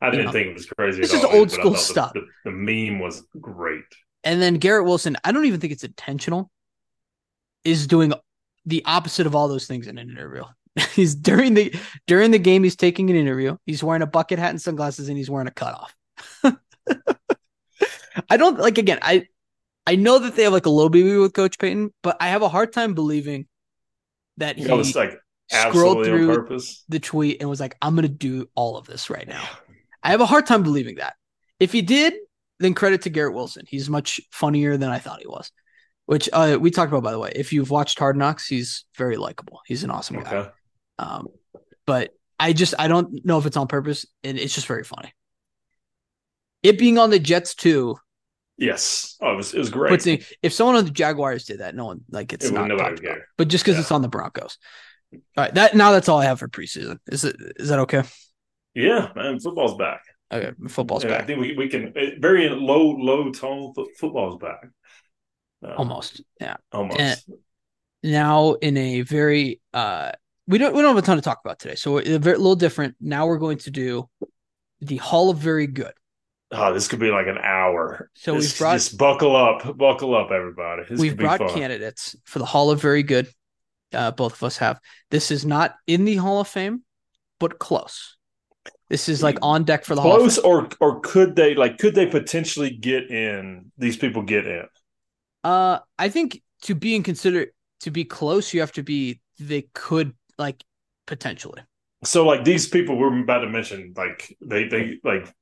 [0.00, 0.32] I didn't know.
[0.32, 1.00] think it was crazy.
[1.02, 2.12] This at is all, old school the- stuff.
[2.14, 3.84] The, the meme was great.
[4.24, 6.50] And then Garrett Wilson, I don't even think it's intentional,
[7.64, 8.12] is doing
[8.64, 10.42] the opposite of all those things in an interview.
[10.92, 11.74] he's during the
[12.06, 13.56] during the game, he's taking an interview.
[13.64, 15.94] He's wearing a bucket hat and sunglasses, and he's wearing a cutoff.
[18.30, 18.98] I don't like again.
[19.02, 19.26] I
[19.86, 22.42] I know that they have like a low BB with Coach Payton, but I have
[22.42, 23.46] a hard time believing
[24.36, 25.18] that he was like
[25.50, 26.84] scrolled through purpose.
[26.88, 29.44] the tweet and was like, "I'm gonna do all of this right now."
[30.02, 31.14] I have a hard time believing that.
[31.58, 32.14] If he did,
[32.60, 33.64] then credit to Garrett Wilson.
[33.66, 35.50] He's much funnier than I thought he was.
[36.04, 37.32] Which uh, we talked about, by the way.
[37.34, 39.60] If you've watched Hard Knocks, he's very likable.
[39.66, 40.50] He's an awesome guy.
[40.98, 41.28] Um,
[41.86, 45.12] but I just I don't know if it's on purpose, and it's just very funny.
[46.62, 47.96] It being on the Jets too,
[48.58, 49.16] Yes.
[49.20, 50.06] Oh, it was it was great.
[50.06, 53.00] in, if someone on the Jaguars did that, no one like it's It not talked
[53.00, 53.18] about.
[53.36, 53.82] But just because Yeah.
[53.82, 54.58] it's on the Broncos.
[55.12, 56.98] All right, that now that's all I have for preseason.
[57.06, 58.02] Is it is that okay?
[58.74, 60.00] yeah, man, football's back.
[60.32, 63.72] Okay, football's Yeah, I think we we can eh, very low low tone.
[63.98, 64.66] Football's back.
[65.64, 66.22] Uh, Almost.
[66.40, 66.56] Yeah.
[66.72, 66.98] almost.
[66.98, 67.14] Eh,
[68.02, 70.12] now in a very uh
[70.46, 72.56] we don't we don't have a ton to talk about today so a very, little
[72.56, 74.08] different now we're going to do
[74.80, 75.92] the hall of very good
[76.52, 78.08] oh, this could be like an hour.
[78.14, 80.84] So This- we've brought- just buckle up, buckle up, everybody.
[80.88, 81.48] This we've could be brought fun.
[81.48, 83.26] candidates for the hall of very good
[83.92, 84.78] uh both of us have
[85.10, 86.82] this is not in the hall of fame
[87.40, 88.16] but close
[88.88, 90.16] This is like on deck for the Hall.
[90.18, 93.72] close, or or could they like could they potentially get in?
[93.78, 94.66] These people get in.
[95.42, 97.46] Uh, I think to be in consider
[97.80, 99.20] to be close, you have to be.
[99.40, 100.62] They could like
[101.06, 101.62] potentially.
[102.04, 105.32] So like these people we're about to mention, like they they like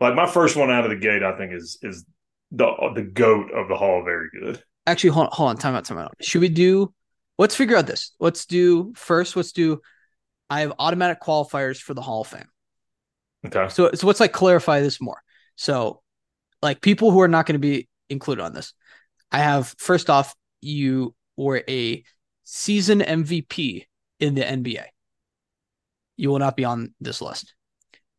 [0.00, 2.04] like my first one out of the gate, I think is is
[2.50, 4.02] the the goat of the Hall.
[4.04, 4.62] Very good.
[4.86, 6.14] Actually, hold on, hold on, time out, time out.
[6.20, 6.92] Should we do?
[7.38, 8.14] Let's figure out this.
[8.18, 9.36] Let's do first.
[9.36, 9.80] Let's do.
[10.50, 12.48] I have automatic qualifiers for the Hall of Fame.
[13.46, 13.68] Okay.
[13.68, 15.22] So so let's like clarify this more.
[15.56, 16.02] So,
[16.60, 18.74] like people who are not going to be included on this,
[19.30, 22.04] I have first off, you were a
[22.44, 23.84] season MVP
[24.22, 24.86] in the NBA.
[26.16, 27.54] You will not be on this list.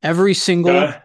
[0.04, 1.00] Every single Okay.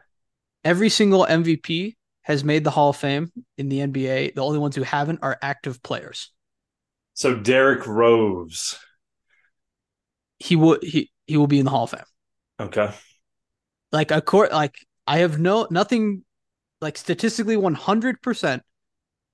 [0.65, 4.31] every single MVP has made the Hall of Fame in the NBA.
[4.33, 6.33] The only ones who haven't are active players.
[7.13, 8.79] So Derrick Rose.
[10.39, 12.05] He will he he will be in the Hall of Fame.
[12.61, 12.93] Okay.
[13.93, 16.25] Like a court like I have no nothing
[16.81, 18.63] like statistically 100%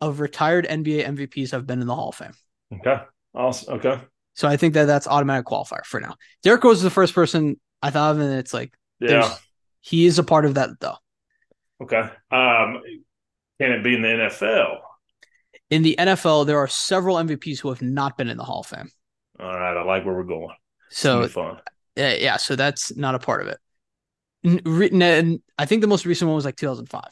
[0.01, 2.35] of retired NBA MVPs have been in the Hall of Fame.
[2.73, 3.03] Okay.
[3.35, 3.75] Awesome.
[3.75, 4.01] Okay.
[4.35, 6.17] So I think that that's automatic qualifier for now.
[6.43, 9.35] Derrick Rose is the first person I thought of, and it's like Yeah.
[9.81, 10.97] he is a part of that though.
[11.83, 12.01] Okay.
[12.31, 12.81] Um,
[13.61, 14.79] can it be in the NFL?
[15.71, 18.67] In the NFL, there are several MVPs who have not been in the Hall of
[18.67, 18.91] Fame.
[19.41, 19.77] All right.
[19.77, 20.55] I like where we're going.
[20.91, 21.63] So It's gonna be fun.
[21.97, 23.59] yeah, yeah, so that's not a part of it.
[24.45, 27.03] And I think the most recent one was like 2005.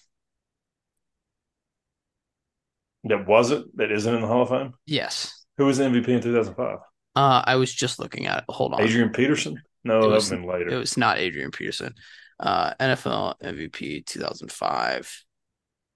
[3.04, 3.76] That wasn't.
[3.76, 4.74] That isn't in the Hall of Fame.
[4.86, 5.44] Yes.
[5.56, 6.78] Who was the MVP in 2005?
[7.14, 8.44] Uh, I was just looking at it.
[8.48, 8.80] Hold on.
[8.82, 9.60] Adrian Peterson.
[9.84, 10.70] No, It that was- been later.
[10.70, 11.94] It was not Adrian Peterson.
[12.40, 15.24] Uh, NFL MVP 2005.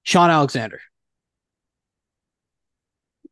[0.04, 0.80] Shaun Alexander.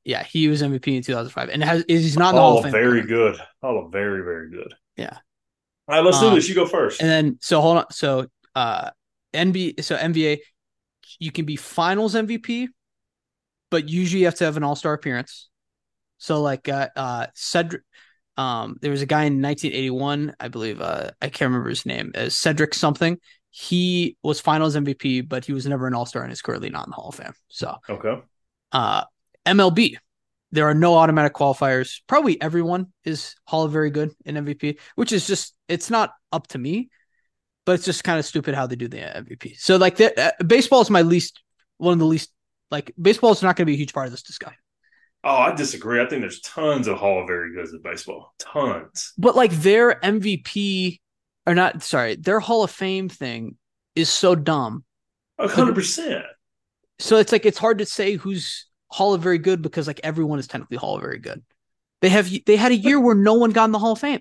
[0.05, 2.65] Yeah, he was MVP in 2005, and has he's not in the Hall Oh, of
[2.65, 2.73] Fame.
[2.73, 3.09] very currently.
[3.09, 3.37] good.
[3.63, 4.75] Oh, very, very good.
[4.97, 5.19] Yeah.
[5.89, 6.49] All right, let's do Um, this.
[6.49, 7.01] You go first.
[7.01, 7.85] And then so hold on.
[7.91, 8.91] So uh
[9.33, 10.39] NBA so NBA
[11.19, 12.69] you can be finals MVP,
[13.71, 15.49] but usually you have to have an all-star appearance.
[16.19, 17.83] So like uh uh Cedric
[18.37, 22.13] um there was a guy in 1981, I believe uh I can't remember his name,
[22.15, 23.19] uh, Cedric something.
[23.51, 26.91] He was finals MVP, but he was never an all-star and is currently not in
[26.91, 27.35] the Hall of Fame.
[27.49, 28.21] So okay.
[28.73, 29.05] uh
[29.47, 29.97] MLB.
[30.53, 32.01] There are no automatic qualifiers.
[32.07, 36.47] Probably everyone is Hall of Very Good in MVP, which is just it's not up
[36.49, 36.91] to me,
[37.67, 39.59] but it's just kind of stupid how they do the MVP.
[39.59, 41.43] So like the, uh, baseball is my least
[41.79, 42.31] one of the least
[42.71, 44.59] like baseball is not going to be a huge part of this discussion.
[45.25, 46.03] Oh, I disagree.
[46.03, 48.35] I think there's tons of Hall of Very Goods in baseball.
[48.39, 49.15] Tons.
[49.17, 51.01] But like their MVP
[51.47, 53.57] or not sorry, their Hall of Fame thing
[53.95, 54.85] is so dumb.
[55.39, 56.25] A hundred percent.
[56.99, 60.39] So it's like it's hard to say who's Hall of Very Good because like everyone
[60.39, 61.43] is technically Hall of Very Good.
[62.03, 64.21] They have they had a year where no one got in the Hall of Fame.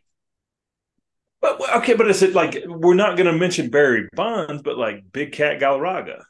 [1.42, 5.04] But okay, but is it like we're not going to mention Barry Bonds, but like
[5.12, 6.24] Big Cat Galarraga?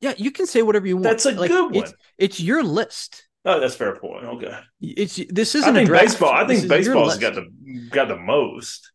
[0.00, 1.04] Yeah, you can say whatever you want.
[1.04, 1.84] That's a Like, good one.
[1.84, 3.28] It's, it's your list.
[3.44, 4.24] Oh, that's a fair point.
[4.24, 4.58] Okay.
[4.80, 6.32] It's this isn't a think baseball.
[6.32, 7.46] I think baseball's got the
[7.90, 8.90] got the most.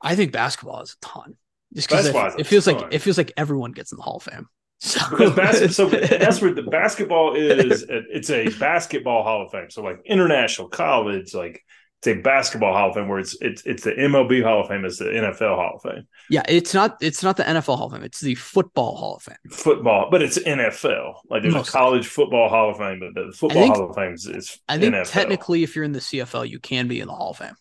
[0.00, 1.36] I think basketball is a ton.
[1.72, 2.76] Just because it, it feels ton.
[2.76, 4.48] like it feels like everyone gets in the Hall of Fame.
[4.84, 7.84] So Because basketball, so that's where the basketball is.
[7.88, 9.70] It's a basketball Hall of Fame.
[9.70, 11.62] So like international college, like
[12.04, 13.06] it's a basketball Hall of Fame.
[13.06, 14.84] Where it's it's it's the MLB Hall of Fame.
[14.84, 16.06] It's the NFL Hall of Fame.
[16.28, 18.02] yeah, it's not it's not the NFL Hall of Fame.
[18.02, 19.36] It's the Football Hall of Fame.
[19.50, 21.14] Football, but it's NFL.
[21.30, 21.68] Like there's Mostly.
[21.68, 24.58] a college football Hall of Fame, but the football think- Hall of Fame is, is
[24.68, 25.10] I think NFL.
[25.10, 27.54] technically, if you're in the CFL, you can be in the Hall of Fame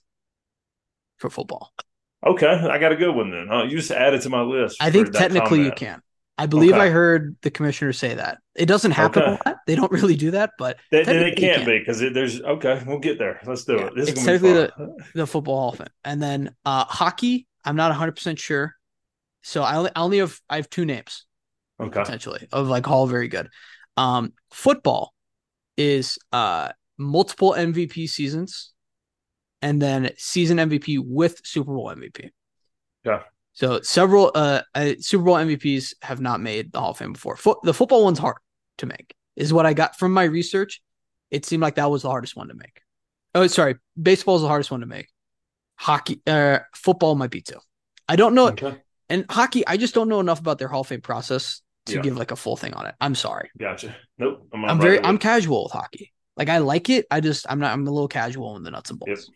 [1.18, 1.72] for football.
[2.26, 3.48] Okay, I got a good one then.
[3.48, 3.64] Huh?
[3.64, 4.78] You just added to my list.
[4.80, 6.02] I think technically you can.
[6.42, 6.82] I believe Okay.
[6.82, 8.40] I heard the commissioner say that.
[8.56, 9.32] It doesn't happen Okay.
[9.46, 9.58] a lot.
[9.68, 11.66] They don't really do that, but then it can't can.
[11.66, 12.82] be because there's okay.
[12.86, 13.40] We'll get there.
[13.46, 13.96] Let's do Yeah, it.
[13.96, 14.96] This it's is technically fun.
[15.14, 15.88] the Football Hall of Fame.
[16.04, 18.74] And then uh, hockey, I'm not 100 percent sure.
[19.44, 21.26] So I only, I only have I have two names
[21.80, 22.00] okay.
[22.02, 23.50] potentially of like Hall very good.
[23.98, 25.14] Um, football
[25.78, 28.74] is uh multiple MVP seasons,
[29.62, 32.30] and then season MVP with Super Bowl MVP.
[33.06, 33.22] Yeah.
[33.54, 37.36] So several uh, uh Super Bowl MVPs have not made the Hall of Fame before.
[37.36, 38.38] Fo- the football one's hard
[38.78, 40.82] to make, is what I got from my research.
[41.30, 42.82] It seemed like that was the hardest one to make.
[43.36, 45.08] Oh, sorry, baseball is the hardest one to make.
[45.76, 47.60] Hockey, uh, football might be too.
[48.08, 48.76] I don't know, Okay.
[49.10, 52.02] and hockey, I just don't know enough about their Hall of Fame process to Yeah.
[52.02, 52.96] give like a full thing on it.
[53.02, 53.50] I'm sorry.
[53.58, 53.96] Gotcha.
[54.18, 54.48] Nope.
[54.54, 56.14] I'm, I'm very I'm casual with hockey.
[56.38, 57.06] Like I like it.
[57.10, 59.28] I just I'm not I'm a little casual in the nuts and bolts.
[59.28, 59.36] Yep.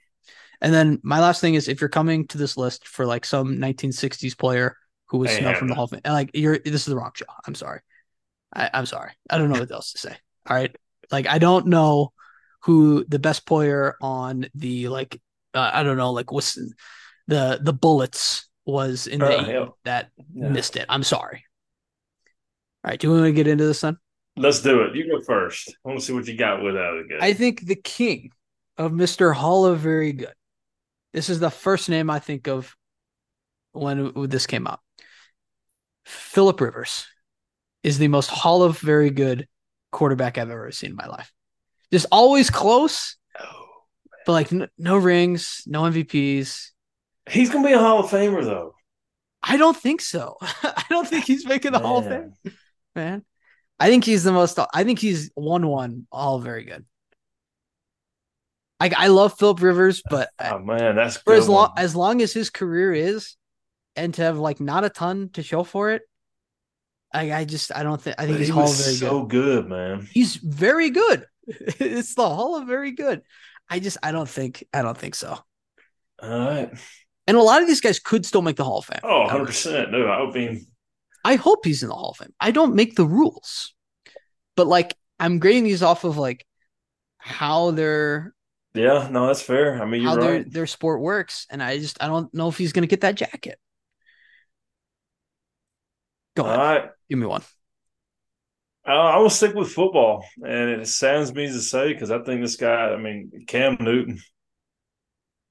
[0.62, 3.58] And then my last thing is if you're coming to this list for like some
[3.58, 5.76] 1960s player who was snubbed from the.
[5.76, 7.26] Hall of Fame, like you're this is the wrong show.
[7.46, 7.82] I'm sorry.
[8.54, 9.12] I, I'm sorry.
[9.30, 10.16] I don't know what else to say.
[10.48, 10.76] All right.
[11.12, 12.12] Like I don't know
[12.62, 15.22] who the best player on the like
[15.54, 16.58] uh, I don't know like what's
[17.28, 19.78] the the Bullets was in the Oh, eight hell.
[19.86, 20.50] that Yeah.
[20.50, 20.86] missed it.
[20.90, 21.44] I'm sorry.
[22.84, 23.98] All right, do we want to get into this then?
[24.38, 24.96] Let's do it.
[24.96, 25.70] You go first.
[25.86, 27.18] I want to see what you got with out of the.
[27.22, 28.32] I think the king
[28.78, 29.34] of Mr.
[29.34, 30.34] Hall of Very Good.
[31.16, 32.76] This is the first name I think of
[33.72, 34.82] when this came up.
[36.04, 37.08] Philip Rivers
[37.84, 39.48] is the most Hall of Very Good
[39.94, 41.32] quarterback I've ever seen in my life.
[41.90, 43.16] Just always close,
[44.26, 46.72] but like n- no rings, no MVPs.
[47.30, 48.76] He's gonna be a Hall of Famer though.
[49.42, 50.36] I don't think so.
[50.42, 52.34] I don't think he's making the Hall of Man.
[52.44, 52.54] Fame,
[52.94, 53.26] man.
[53.80, 54.60] I think he's the most.
[54.74, 56.84] I think he's one one all very good.
[58.80, 61.80] I I love Philip Rivers, but Oh man, that's for as long one.
[61.84, 63.36] as long as his career is,
[63.96, 66.02] and to have like not a ton to show for it,
[67.14, 69.66] I I just I don't think I think But he's he was so good.
[69.66, 70.08] good, man.
[70.12, 71.26] He's very good.
[71.48, 73.22] it's the Hall of very good.
[73.70, 75.40] I just I don't think I don't think so.
[76.22, 76.72] All right.
[77.28, 79.00] And a lot of these guys could still make the Hall of Fame.
[79.04, 79.92] Oh, 100 percent.
[79.92, 80.68] No, I mean,
[81.24, 82.34] I hope he's in the Hall of Fame.
[82.40, 83.74] I don't make the rules,
[84.56, 86.46] but like I'm grading these off of like
[87.18, 88.35] how their
[88.76, 89.82] yeah, no, that's fair.
[89.82, 90.52] I mean, how you're their right.
[90.52, 93.60] their sport works, and I just I don't know if he's gonna get that jacket.
[96.36, 96.90] Go ahead, right.
[97.10, 97.42] give me one.
[98.88, 102.42] Uh, I will stick with football, and it saddens me to say because I think
[102.42, 102.90] this guy.
[102.90, 104.20] I mean, Cam Newton.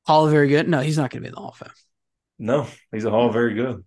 [0.06, 0.68] Hall of Very Good.
[0.68, 1.70] No, he's not gonna be in the Hall of Fame.
[2.38, 3.84] No, he's a Hall very good.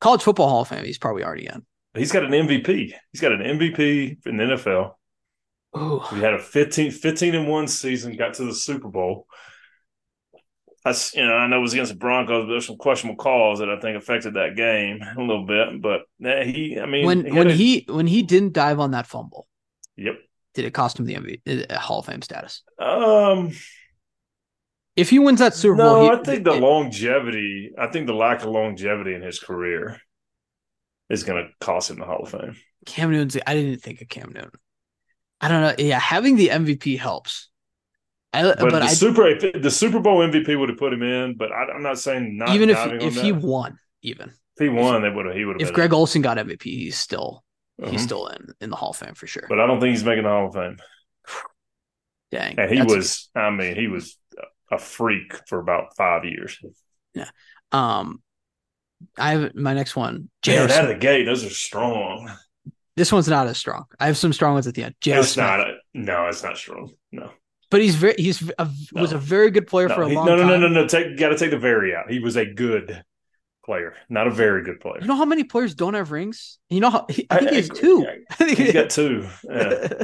[0.00, 0.84] College Football Hall of Fame.
[0.84, 1.64] He's probably already in.
[1.94, 2.92] He's got an MVP.
[3.12, 4.92] He's got an MVP in the NFL.
[5.76, 9.26] Ooh, He had a 15, 15 and one season, got to the Super Bowl.
[10.84, 13.58] That's you know, I know it was against the Broncos, but there's some questionable calls
[13.58, 15.82] that I think affected that game a little bit.
[15.82, 19.06] But he, I mean, when had when a- he when he didn't dive on that
[19.06, 19.46] fumble,
[19.96, 20.14] yep.
[20.54, 22.62] did it cost him the MVP, uh, Hall of Fame status?
[22.78, 23.50] Um,
[24.96, 28.06] If he wins that Super no, Bowl, he, I think the it- longevity, I think
[28.06, 30.00] the lack of longevity in his career
[31.10, 32.56] is going to cost him the Hall of Fame.
[32.86, 33.36] Cam Newton's.
[33.46, 34.52] I didn't think of Cam Newton.
[35.40, 35.74] I don't know.
[35.78, 37.48] Yeah, having the MVP helps.
[38.32, 41.36] I, But, but the I Super the Super Bowl MVP would have put him in.
[41.36, 43.24] But I, I'm not saying not even if if that.
[43.24, 45.34] he won, even if he won, they would have.
[45.34, 45.68] He would have.
[45.68, 47.42] if Greg Olsen got MVP, he's still
[47.86, 49.44] he's still in in the Hall of Fame for sure.
[49.48, 50.76] but I don't think he's making the Hall of Fame.
[52.30, 54.18] Dang, And he was, I mean, he was
[54.70, 56.58] a freak for about five years.
[57.14, 57.30] Yeah.
[57.72, 58.22] Um,
[59.16, 60.28] I have my next one.
[60.42, 60.64] J.R.
[60.64, 62.30] out of the gate, those are strong.
[62.98, 63.86] This one's not as strong.
[63.98, 64.94] I have some strong ones at the end.
[65.00, 65.20] J.R.
[65.20, 65.60] It's Smith, not.
[65.60, 66.92] A, no, it's not strong.
[67.12, 67.30] No,
[67.70, 70.36] but he's very he's a, was a very good player for a he- long no,
[70.36, 70.60] no, time.
[70.60, 70.86] no, no, no.
[70.86, 72.10] Take, got to take the very out.
[72.10, 73.02] He was a good
[73.64, 74.98] player, not a very good player.
[75.00, 76.58] You know how many players don't have rings?
[76.70, 77.80] You know how I think he has agree.
[77.80, 78.06] two.
[78.30, 79.26] I think He's got two.
[79.44, 79.88] Yeah.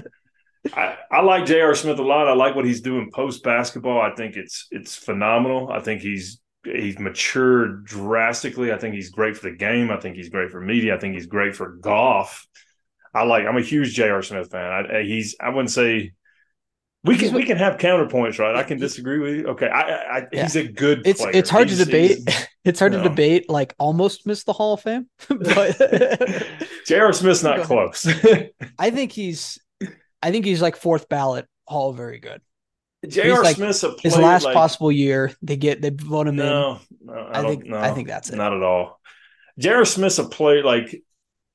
[0.75, 1.75] I, I like J.R.
[1.75, 2.27] Smith a lot.
[2.27, 4.01] I like what he's doing post basketball.
[4.01, 5.71] I think it's it's phenomenal.
[5.71, 8.73] I think he's he's matured drastically.
[8.73, 9.91] I think he's great for the game.
[9.91, 10.95] I think he's great for media.
[10.95, 12.47] I think he's great for golf.
[13.15, 13.47] I like.
[13.47, 14.23] I'm a huge J.R.
[14.23, 14.87] Smith fan.
[14.91, 15.37] I, he's.
[15.41, 16.13] I wouldn't say
[17.05, 18.57] we can we can have counterpoints, right?
[18.57, 19.47] I can disagree with you.
[19.49, 21.07] Okay, I, I, I he's a good.
[21.07, 21.33] it's player.
[21.35, 22.19] it's hard to debate.
[22.65, 23.05] It's hard to No.
[23.05, 25.77] debate like almost missed the Hall of Fame, but
[26.87, 27.13] J.R.
[27.13, 28.07] Smith's not close.
[28.79, 29.59] I think he's
[30.23, 32.41] I think he's like fourth ballot Hall Very Good.
[33.07, 33.43] J.R.
[33.43, 34.01] like- Smith's a player.
[34.03, 36.47] His last like, possible year, they get they vote him in.
[36.47, 38.37] No, no, I, I don't, think no, I think that's it.
[38.37, 38.99] not at all.
[39.59, 39.85] J.R.
[39.85, 41.03] Smith's a player like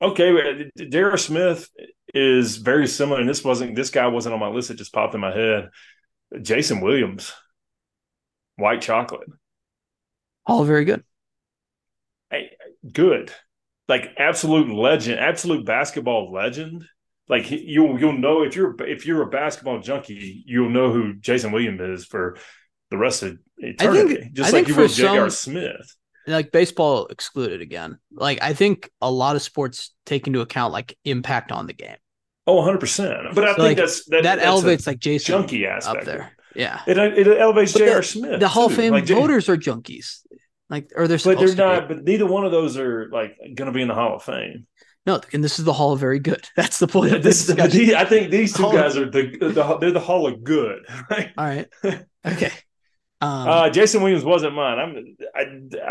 [0.02, 1.16] okay, J.R.
[1.16, 1.68] Smith
[2.14, 4.70] is very similar, and this wasn't this guy wasn't on my list.
[4.70, 5.68] It just popped in my head.
[6.42, 7.32] Jason Williams,
[8.56, 9.28] white chocolate,
[10.46, 11.04] all Very Good.
[12.30, 12.50] hey,
[12.92, 13.32] good,
[13.88, 16.84] like absolute legend, absolute basketball legend.
[17.28, 21.52] Like you'll you'll know if you're if you're a basketball junkie, you'll know who Jason
[21.52, 22.36] Williams is for
[22.90, 24.30] the rest of eternity.
[24.32, 25.30] just I like you will J.R.
[25.30, 25.94] Smith.
[26.30, 27.98] Like baseball excluded again.
[28.12, 31.96] Like I think a lot of sports take into account like impact on the game.
[32.46, 33.18] Oh, 100 percent.
[33.34, 36.32] But I So, think like, that's That, that's elevates like Jason junkie aspect up there.
[36.54, 36.80] Yeah.
[36.86, 38.02] It it elevates J.R.
[38.02, 38.40] Smith.
[38.40, 38.74] The Hall of.
[38.74, 40.20] Fame Like, voters are junkies.
[40.68, 41.88] Like or they're but they're not.
[41.88, 41.94] be.
[41.94, 44.66] But neither one of those are like going to be in the Hall of Fame.
[45.06, 46.46] No, and this is the Hall of Very Good.
[46.56, 49.10] That's the point of This, this the- I think these two Hall of- guys are
[49.10, 50.84] the, the they're the Hall of Good.
[51.10, 51.30] Right?
[51.38, 51.66] All right.
[52.26, 52.52] Okay.
[53.20, 54.78] Um, Uh, Jason Williams wasn't mine.
[54.78, 55.16] I'm.
[55.34, 55.42] I,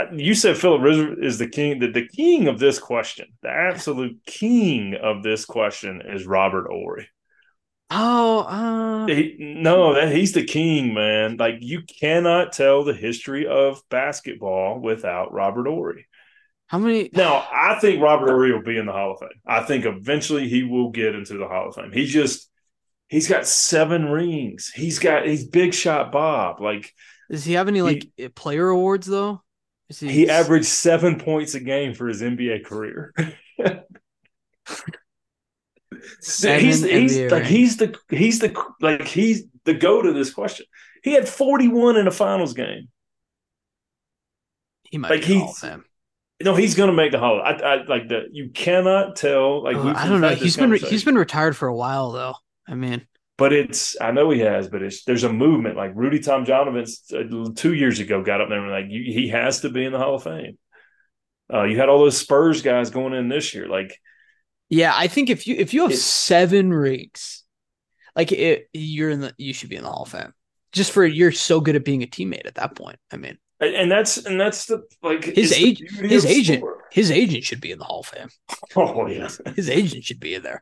[0.02, 1.80] I, you said Philip Rivers is the king.
[1.80, 7.08] The, the king of this question, the absolute king of this question, is Robert Horry.
[7.92, 11.38] oh, uh, He, no, that he's the king, man.
[11.38, 16.06] Like you cannot tell the history of basketball without Robert Horry.
[16.68, 17.10] how many?
[17.14, 19.30] Now, I think Robert Horry will be in the Hall of Fame.
[19.46, 21.92] I think eventually he will get into the Hall of Fame.
[21.92, 22.50] He just
[23.08, 24.72] he's got seven rings.
[24.74, 26.62] He's got he's big shot Bob.
[26.62, 26.94] Like
[27.30, 29.44] Does he have any like player awards though?
[29.90, 33.14] he averaged seven points a game for his NBA career.
[36.22, 40.66] he's he's like he's the he's the like he's the go to this question.
[41.04, 42.90] He had 41 in a finals game.
[44.84, 45.64] He might like he's
[46.42, 47.42] no, he's going to make the Hall.
[47.44, 49.64] I, I like the you cannot tell.
[49.64, 50.30] Like oh, I don't know.
[50.30, 52.34] He's been he's been retired for a while though.
[52.68, 53.06] I mean,
[53.40, 55.78] but it's I know he has, but it's there's a movement.
[55.78, 59.62] Like Rudy Tomjanovich uh, two years ago got up there and like you, he has
[59.62, 60.58] to be in the Hall of Fame.
[61.52, 63.98] Uh, you had all those Spurs guys going in this year, like.
[64.72, 67.44] Yeah, I think if you if you have seven rings,
[68.16, 70.32] like it, you're in the you should be in the Hall of Fame.
[70.72, 72.98] Just for you're so good at being a teammate at that point.
[73.12, 76.84] I mean, and that's and that's the like his age his agent sport.
[76.92, 78.30] his agent should be in the Hall of Fame.
[78.76, 80.62] Oh yeah, his agent should be in there.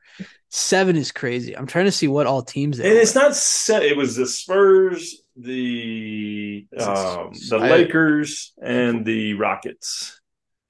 [0.49, 1.57] Seven is crazy.
[1.57, 2.79] I'm trying to see what all teams.
[2.79, 3.83] And it's not set.
[3.83, 10.21] It was the Spurs, the um, the I, Lakers, and the Rockets.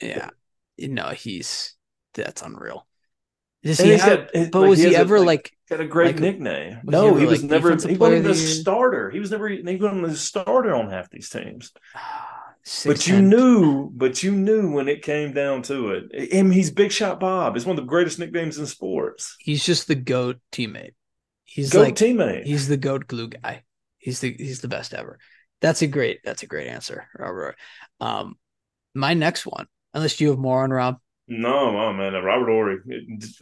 [0.01, 0.29] Yeah,
[0.79, 1.75] no, he's
[2.13, 2.87] that's unreal.
[3.63, 6.15] Does he have, got, but like was he, ever a, like, like, got a great
[6.15, 6.79] like, nickname?
[6.83, 7.75] No, he, he was like never.
[7.75, 9.09] He wasn't the starter.
[9.11, 9.47] He was never.
[9.47, 11.71] He wasn't the starter on half these teams.
[12.85, 16.33] but you knew, but you knew when it came down to it.
[16.33, 17.55] Him, he's Big Shot Bob.
[17.55, 19.35] It's one of the greatest nicknames in sports.
[19.39, 20.93] He's just the goat teammate.
[21.45, 22.45] He's goat like teammate.
[22.45, 23.63] He's the goat glue guy.
[23.97, 25.19] He's the he's the best ever.
[25.61, 26.19] That's a great.
[26.23, 27.55] That's a great answer, Robert.
[27.99, 28.35] Um,
[28.93, 30.97] my next one, unless you have more on Rob.
[31.27, 32.77] No, oh man, Robert Horry,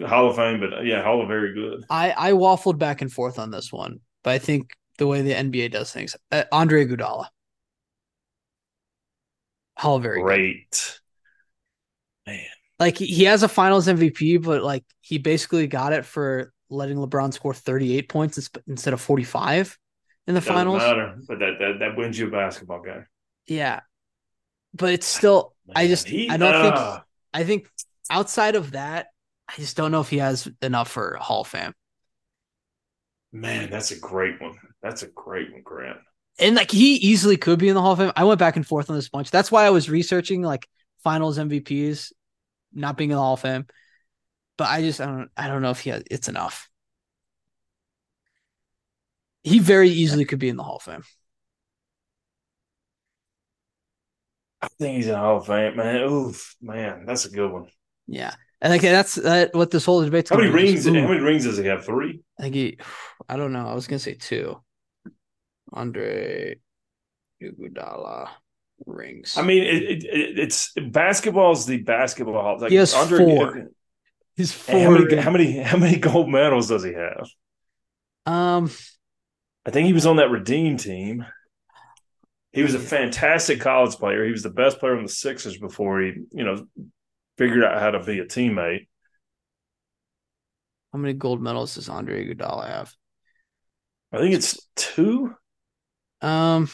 [0.07, 1.83] Hall of Fame, but yeah, Hall of very good.
[1.89, 5.33] I I waffled back and forth on this one, but I think the way the
[5.33, 7.27] NBA does things, uh, Andre Iguodala,
[9.77, 11.01] Hall of very great,
[12.25, 12.33] good.
[12.33, 12.45] man.
[12.79, 17.33] Like he has a Finals MVP, but like he basically got it for letting LeBron
[17.33, 19.77] score thirty eight points instead of forty five
[20.27, 20.81] in the Doesn't finals.
[20.81, 23.05] Matter, but that, that that wins you a basketball game.
[23.47, 23.81] Yeah,
[24.73, 25.53] but it's still.
[25.67, 27.03] Man, I just he, I don't uh, think
[27.33, 27.69] I think
[28.09, 29.07] outside of that,
[29.47, 31.73] I just don't know if he has enough for Hall of Fame.
[33.31, 34.57] Man, that's a great one.
[34.81, 35.97] That's a great one, Grant.
[36.37, 38.11] And like he easily could be in the Hall of Fame.
[38.15, 39.31] I went back and forth on this bunch.
[39.31, 40.67] That's why I was researching like
[41.03, 42.11] finals MVPs
[42.73, 43.65] not being in the Hall of Fame.
[44.57, 46.69] But I just I don't I don't know if he has it's enough.
[49.43, 51.03] He very easily could be in the Hall of Fame.
[54.61, 56.01] I think he's in the Hall of Fame, man.
[56.01, 57.67] Oof, man, that's a good one.
[58.07, 60.29] Yeah, and like that's uh, what this whole debate.
[60.29, 60.85] How many rings?
[60.85, 61.85] How many rings does he have?
[61.85, 62.21] Three.
[62.39, 62.77] I think he.
[63.29, 63.67] I don't know.
[63.67, 64.59] I was gonna say two.
[65.75, 66.55] Andre
[67.43, 68.29] Iguodala
[68.85, 69.37] rings.
[69.37, 72.59] I mean, it, it, it, it's basketball's the basketball.
[72.59, 73.67] Like he has Andre, four.
[74.35, 74.79] He's four.
[74.79, 75.57] How many, how many?
[75.59, 77.29] How many gold medals does he have?
[78.25, 78.71] Um,
[79.65, 81.25] I think he was on that Redeem team.
[82.51, 84.23] He was a fantastic college player.
[84.23, 86.65] He was the best player on the Sixers before he, you know,
[87.37, 88.87] figured out how to be a teammate.
[90.93, 92.93] How many gold medals does Andre Iguodala have?
[94.13, 95.35] I think it's two.
[96.21, 96.69] Um,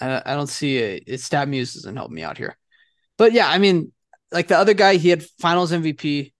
[0.00, 1.04] I, I don't see it.
[1.06, 2.56] It's StatMuse doesn't help me out here,
[3.16, 3.92] but yeah, I mean,
[4.30, 6.32] like the other guy, he had Finals MVP,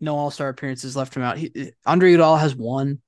[0.00, 1.38] no All Star appearances left him out.
[1.38, 3.00] He, Andre Iguodala has one.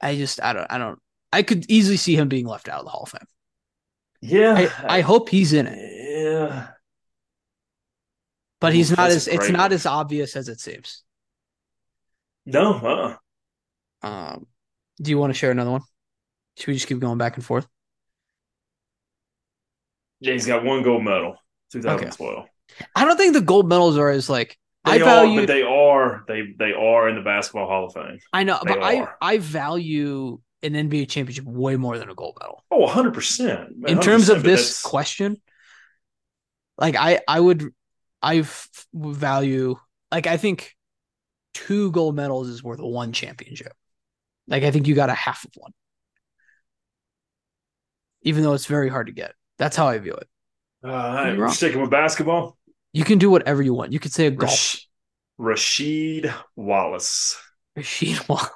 [0.00, 0.98] I just I don't I don't
[1.32, 3.28] I could easily see him being left out of the Hall of Fame.
[4.20, 5.78] Yeah, I, I hope he's in it.
[5.78, 6.68] Yeah,
[8.60, 11.02] but he's not as it's not as obvious as it seems.
[12.44, 14.06] No, uh.
[14.06, 14.46] Um,
[15.00, 15.82] do you want to share another one?
[16.56, 17.66] Should we just keep going back and forth?
[20.20, 21.36] Yeah, he's got one gold medal,
[21.72, 22.38] 2012.
[22.38, 22.50] Okay.
[22.94, 25.62] I don't think the gold medals are as like they I value, are, but they
[25.62, 28.18] are they they are in the basketball Hall of Fame.
[28.32, 29.16] I know, they but are.
[29.20, 32.64] I I value an NBA championship way more than a gold medal.
[32.70, 33.12] Oh, 100%.
[33.12, 33.88] 100%.
[33.88, 35.40] In terms of this question,
[36.78, 37.70] like I I would
[38.22, 38.44] I
[38.94, 39.76] value
[40.10, 40.74] like I think
[41.54, 43.72] two gold medals is worth one championship.
[44.48, 45.72] Like I think you got a half of one.
[48.26, 49.32] Even though it's very hard to get.
[49.56, 50.28] That's how I view it.
[50.84, 51.50] Uh, right.
[51.52, 52.58] sticking with basketball.
[52.92, 53.92] You can do whatever you want.
[53.92, 54.50] You could say a golf.
[54.50, 54.88] Rash-
[55.38, 57.38] Rasheed Wallace.
[57.78, 58.50] Rasheed Wallace.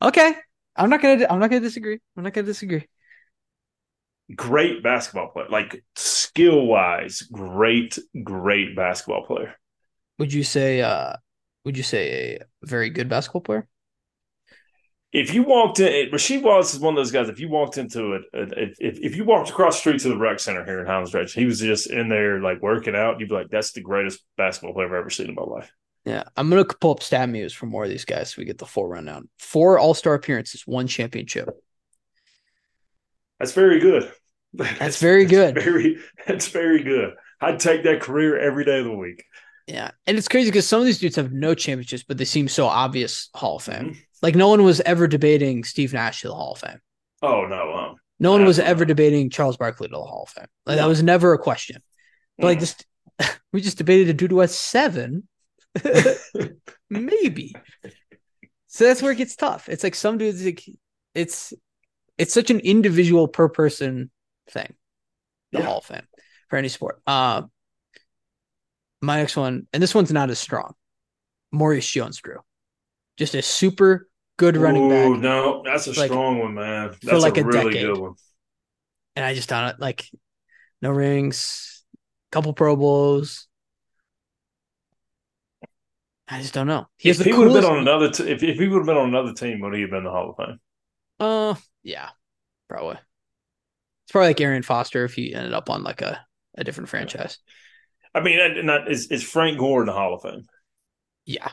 [0.00, 0.34] okay.
[0.76, 1.26] I'm not gonna.
[1.28, 1.98] I'm not gonna disagree.
[2.16, 2.86] I'm not gonna disagree.
[4.36, 9.54] Great basketball player, like skill wise, great, great basketball player.
[10.18, 10.82] Would you say?
[10.82, 11.14] uh
[11.64, 13.66] Would you say a very good basketball player?
[15.10, 17.30] If you walked in, Rasheed Wallace is one of those guys.
[17.30, 20.38] If you walked into it, if, if, you walked across the street to the rec
[20.38, 23.18] center here in Highlands Ranch, he was just in there like working out.
[23.18, 25.72] You'd be like, "That's the greatest basketball player I've ever seen in my life."
[26.04, 28.66] Yeah, I'm gonna pull up StatMuse for more of these guys so we get the
[28.66, 29.30] full rundown.
[29.38, 31.48] Four All Star appearances, one championship.
[33.38, 34.12] That's very good.
[34.52, 35.54] That's, very good.
[35.54, 37.14] Very, that's very good.
[37.40, 39.24] I'd take that career every day of the week.
[39.66, 42.48] Yeah, and it's crazy because some of these dudes have no championships, but they seem
[42.48, 43.74] so obvious Hall of Fame.
[43.74, 44.00] Mm-hmm.
[44.22, 46.80] Like no one was ever debating Steve Nash to the Hall of Fame.
[47.22, 50.48] Oh no, um, no one was ever debating Charles Barkley to the Hall of Fame.
[50.66, 51.82] Like that was never a question.
[52.36, 52.84] But like just
[53.52, 55.28] we just debated a dude who has seven,
[56.90, 57.54] maybe.
[58.68, 59.68] So that's where it gets tough.
[59.68, 60.44] It's like some dudes.
[60.44, 60.64] Like,
[61.14, 61.52] it's
[62.16, 64.10] it's such an individual per person
[64.50, 64.74] thing.
[65.52, 65.64] The yeah.
[65.64, 66.06] Hall of Fame
[66.48, 67.00] for any sport.
[67.06, 67.42] Uh,
[69.00, 70.74] my next one, and this one's not as strong.
[71.52, 72.40] Maurice Jones-Drew,
[73.16, 74.07] just a super
[74.38, 75.20] good running Ooh, back.
[75.20, 76.94] No, that's a like, strong one, man.
[77.02, 77.86] That's for like a, a really decade.
[77.88, 78.14] good one.
[79.14, 80.08] And I just don't like
[80.80, 81.84] no rings,
[82.32, 83.46] couple Pro Bowls.
[86.26, 86.86] I just don't know.
[86.98, 88.96] He if he would have been on another, t- if, if he would have been
[88.96, 90.60] on another team, would he have been the Hall of Fame?
[91.18, 92.10] Uh, yeah,
[92.68, 92.96] probably.
[92.96, 96.24] It's probably like Arian Foster if he ended up on like a,
[96.56, 97.38] a different franchise.
[98.14, 100.46] I mean, not is is Frank Gore in the Hall of Fame?
[101.24, 101.50] Yeah.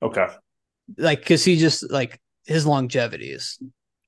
[0.00, 0.26] Okay
[0.96, 3.58] like because he just like his longevity is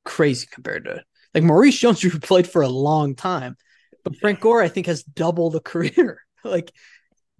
[0.04, 1.02] crazy compared to
[1.34, 3.56] like Maurice Jones who played for a long time,
[4.04, 6.72] but Frank Gore I think has double the career like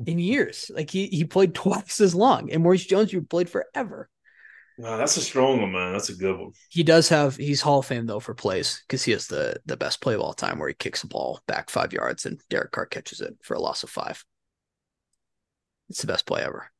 [0.01, 0.19] in mm-hmm.
[0.19, 0.71] years.
[0.75, 4.09] Like he he played twice as long, and Maurice Jones who played forever.
[4.81, 5.93] No, that's a strong one, man.
[5.93, 6.53] That's a good one.
[6.71, 9.77] He does have he's Hall of Fame though for plays because he has the the
[9.77, 12.71] best play of all time where he kicks the ball back five yards and Derek
[12.71, 14.25] Carr catches it for a loss of five.
[15.89, 16.71] It's the best play ever.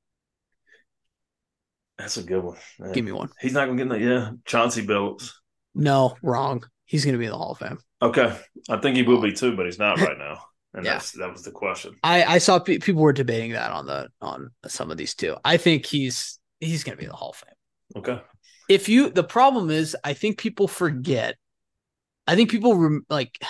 [1.99, 2.57] That's a good one.
[2.79, 2.93] Man.
[2.93, 3.29] Give me one.
[3.41, 4.01] He's not gonna get that.
[4.01, 5.33] Yeah, Chauncey Billups.
[5.75, 6.65] No, wrong.
[6.85, 7.79] He's gonna be in the Hall of Fame.
[8.01, 8.37] Okay,
[8.69, 10.39] I think he will be too, but he's not right now.
[10.75, 10.93] And yeah.
[10.95, 11.97] that's that was the question.
[12.05, 15.37] I I saw pe- people were debating that on the on some of these too.
[15.45, 17.55] I think he's he's gonna be in the Hall of Fame.
[17.97, 18.23] Okay.
[18.69, 21.37] If you the problem is, I think people forget.
[22.29, 23.43] I think people rem, like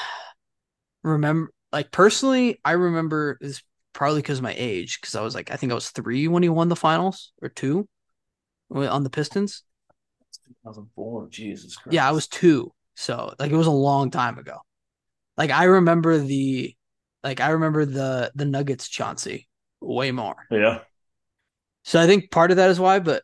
[1.02, 2.60] remember like personally.
[2.64, 5.74] I remember is probably because of my age because I was like I think I
[5.74, 7.88] was three when he won the finals or two
[8.70, 9.62] on the Pistons?
[10.64, 11.28] 2004.
[11.30, 11.94] Jesus Christ.
[11.94, 12.72] Yeah, I was two.
[12.94, 14.58] So like it was a long time ago.
[15.36, 16.74] Like I remember the
[17.22, 19.48] like I remember the the Nuggets Chauncey
[19.80, 20.46] way more.
[20.50, 20.80] Yeah.
[21.84, 23.22] So I think part of that is why, but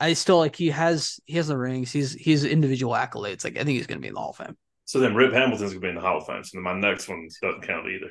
[0.00, 1.90] I still like he has he has the rings.
[1.90, 3.44] He's he's individual accolades.
[3.44, 4.56] Like I think he's gonna be in the Hall of Fame.
[4.84, 6.44] So then Rip Hamilton's gonna be in the Hall of Fame.
[6.44, 8.10] So then my next one doesn't count either.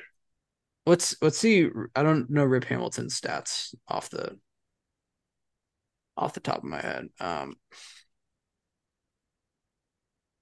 [0.86, 1.68] Let's let's see.
[1.96, 4.38] I don't know Rip Hamilton's stats off the
[6.18, 7.08] off the top of my head.
[7.20, 7.54] Um,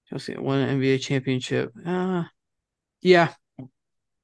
[0.09, 1.73] Chelsea won an NBA championship.
[1.85, 2.25] Uh,
[3.03, 3.35] yeah,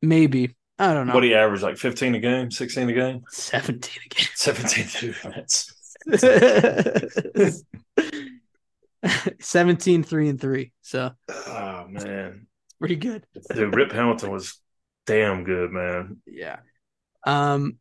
[0.01, 0.57] maybe.
[0.79, 1.15] I don't know.
[1.15, 1.63] What do you average?
[1.63, 3.23] Like 15 a game, 16 a game?
[3.29, 4.29] 17 a game.
[4.35, 5.73] 17 minutes.
[9.41, 10.73] 17, 3 and 3.
[10.81, 12.47] So, oh, man.
[12.79, 13.25] Pretty good.
[13.55, 14.59] Dude, Rip Hamilton was
[15.07, 16.21] damn good, man.
[16.27, 16.59] Yeah.
[17.25, 17.79] Um,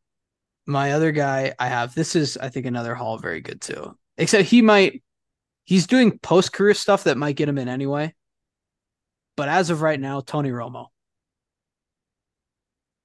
[0.65, 3.97] my other guy I have, this is, I think, another Hall very good too.
[4.17, 5.03] Except he might,
[5.63, 8.13] he's doing post career stuff that might get him in anyway.
[9.35, 10.87] But as of right now, Tony Romo.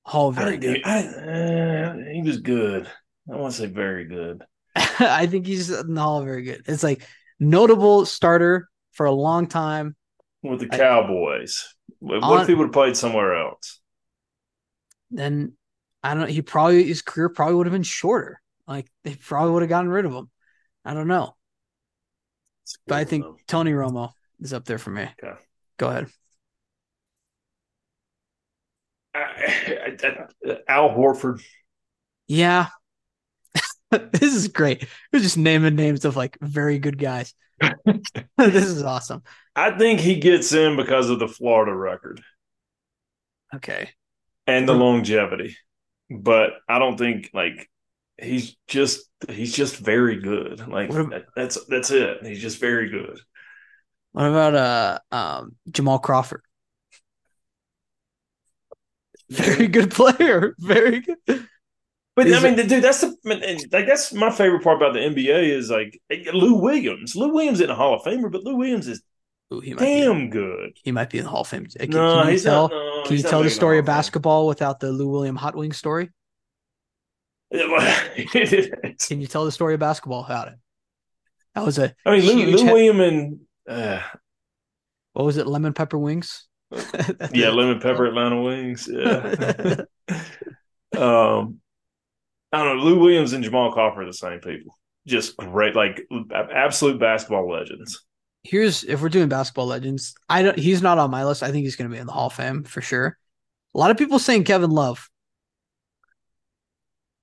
[0.04, 0.80] Hall very I, good.
[0.84, 2.88] I, uh, he was good.
[3.30, 4.44] I want to say very good.
[4.76, 6.62] I think he's in the Hall very good.
[6.66, 7.02] It's like
[7.40, 9.96] notable starter for a long time
[10.42, 11.74] with the Cowboys.
[11.98, 13.80] what on, if he would have played somewhere else?
[15.10, 15.54] Then
[16.06, 16.26] I don't know.
[16.26, 18.40] He probably his career probably would have been shorter.
[18.68, 20.30] Like they probably would have gotten rid of him.
[20.84, 21.34] I don't know.
[22.86, 23.26] But I think.
[23.48, 25.02] Tony Romo is up there for me.
[25.02, 25.36] Okay.
[25.78, 26.06] Go ahead.
[30.68, 31.42] Al Horford.
[32.28, 32.68] Yeah.
[33.90, 34.86] this is great.
[35.12, 37.34] We're just naming names of like very good guys.
[37.84, 39.24] this is awesome.
[39.56, 42.22] I think he gets in because of the Florida record.
[43.52, 43.90] Okay.
[44.46, 45.56] And the longevity
[46.10, 47.68] but I don't think like
[48.20, 50.66] he's just he's just very good.
[50.66, 52.24] Like about, that's that's it.
[52.24, 53.20] He's just very good.
[54.12, 56.42] What about uh um Jamal Crawford?
[59.28, 60.54] Very good player.
[60.58, 61.18] Very good.
[62.14, 63.14] But is I mean, it, dude, that's the
[63.72, 66.00] like that's my favorite part about the NBA is like
[66.32, 67.14] Lou Williams.
[67.14, 69.02] Lou Williams isn't a Hall of Famer, but Lou Williams is
[69.54, 70.76] Ooh, he damn be, good.
[70.82, 71.66] He might be in the Hall of Fame.
[71.66, 74.80] Can, no, can he's tell, not, no, Can you tell the story of basketball without
[74.80, 76.10] the Lou William hot wing story?
[77.52, 80.54] can you tell the story of basketball without it?
[81.54, 81.94] That was a.
[82.04, 84.00] I mean, Lou, Lou William and uh,
[85.12, 85.46] what was it?
[85.46, 86.46] Lemon pepper wings.
[87.32, 88.88] yeah, lemon pepper Atlanta wings.
[88.92, 89.84] Yeah.
[90.96, 91.60] um,
[92.52, 92.84] I don't know.
[92.84, 94.76] Lou Williams and Jamal Crawford are the same people.
[95.06, 98.04] Just great, like absolute basketball legends.
[98.48, 100.58] Here's if we're doing basketball legends, I don't.
[100.58, 101.42] He's not on my list.
[101.42, 103.18] I think he's going to be in the Hall of Fame for sure.
[103.74, 105.08] A lot of people saying Kevin Love.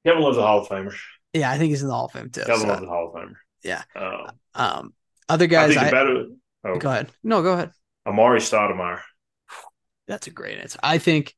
[0.05, 0.93] Kevin Love's a Hall of Famer.
[1.33, 2.41] Yeah, I think he's in the Hall of Fame too.
[2.41, 3.35] Kevin so, Love's a Hall of Famer.
[3.63, 3.83] yeah.
[3.95, 4.93] Um, Um,
[5.29, 6.25] other I guys, think I, better.
[6.65, 7.09] Oh, go ahead.
[7.23, 7.71] No, go ahead.
[8.07, 9.01] Amar'e Stoudemire.
[10.07, 10.79] That's a great answer.
[10.83, 11.33] I think,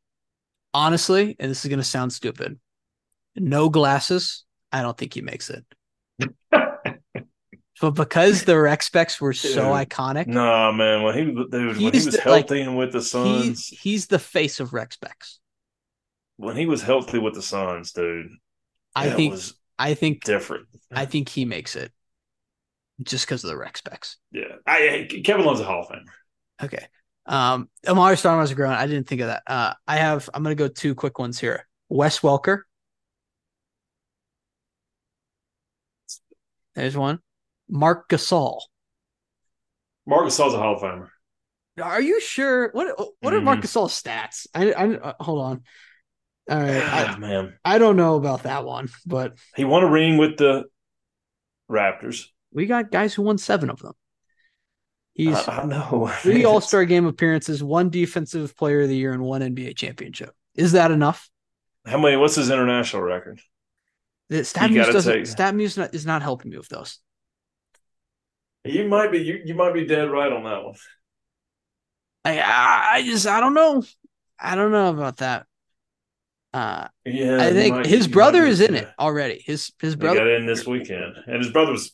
[0.74, 2.60] honestly, and this is going to sound stupid,
[3.36, 4.44] no glasses.
[4.72, 5.64] I don't think he makes it.
[7.82, 11.04] but because the rec specs were so Dude, iconic, No, man.
[11.04, 14.20] When he was- when he was the- like, healthy and with the Suns, he's the
[14.20, 15.40] face of rec specs.
[16.38, 18.30] when he was healthy with the Suns, dude,
[18.96, 20.68] I think was I think different.
[20.92, 21.92] I think he makes it
[23.02, 24.18] just because of the rec specs.
[24.32, 26.06] Yeah, I, Kevin Love's a Hall of Famer.
[26.64, 26.88] Okay.
[27.26, 28.72] Um, Amar'e Stoudemire's a grown.
[28.74, 29.44] I didn't think of that.
[29.48, 30.30] Uh, I have.
[30.34, 31.68] I'm gonna go two quick ones here.
[31.90, 32.62] Wes Welker.
[36.76, 37.20] There's one.
[37.70, 38.62] Marc Gasol.
[40.06, 41.10] Marc Gasol's a Hall of Famer.
[41.82, 42.70] Are you sure?
[42.72, 42.88] What
[43.20, 43.64] What are Marc Mhm.
[43.64, 44.48] Gasol's stats?
[44.54, 45.64] I, I uh, hold on.
[46.50, 49.90] All right, Ah, I, man, I don't know about that one, but he won a
[49.90, 50.66] ring with the
[51.70, 52.28] Raptors.
[52.52, 53.94] we got guys who won seven of them.
[55.14, 56.08] He's I, I know.
[56.20, 60.36] three All Star game appearances, one Defensive Player of the Year, and one NBA championship.
[60.54, 61.30] Is that enough?
[61.86, 62.16] How many?
[62.16, 63.42] What's his international record?
[64.30, 65.14] The StatMuse doesn't.
[65.14, 67.00] take- StatMuse is not helping me with those.
[68.66, 69.20] You might be.
[69.20, 70.76] You, you might be dead right on that one.
[72.24, 73.84] I I I just I don't know.
[74.40, 75.46] I don't know about that.
[76.54, 79.44] Uh, Yeah, I think might- his brother is in it already.
[79.46, 81.94] His his He brother, got in this weekend, and his brother was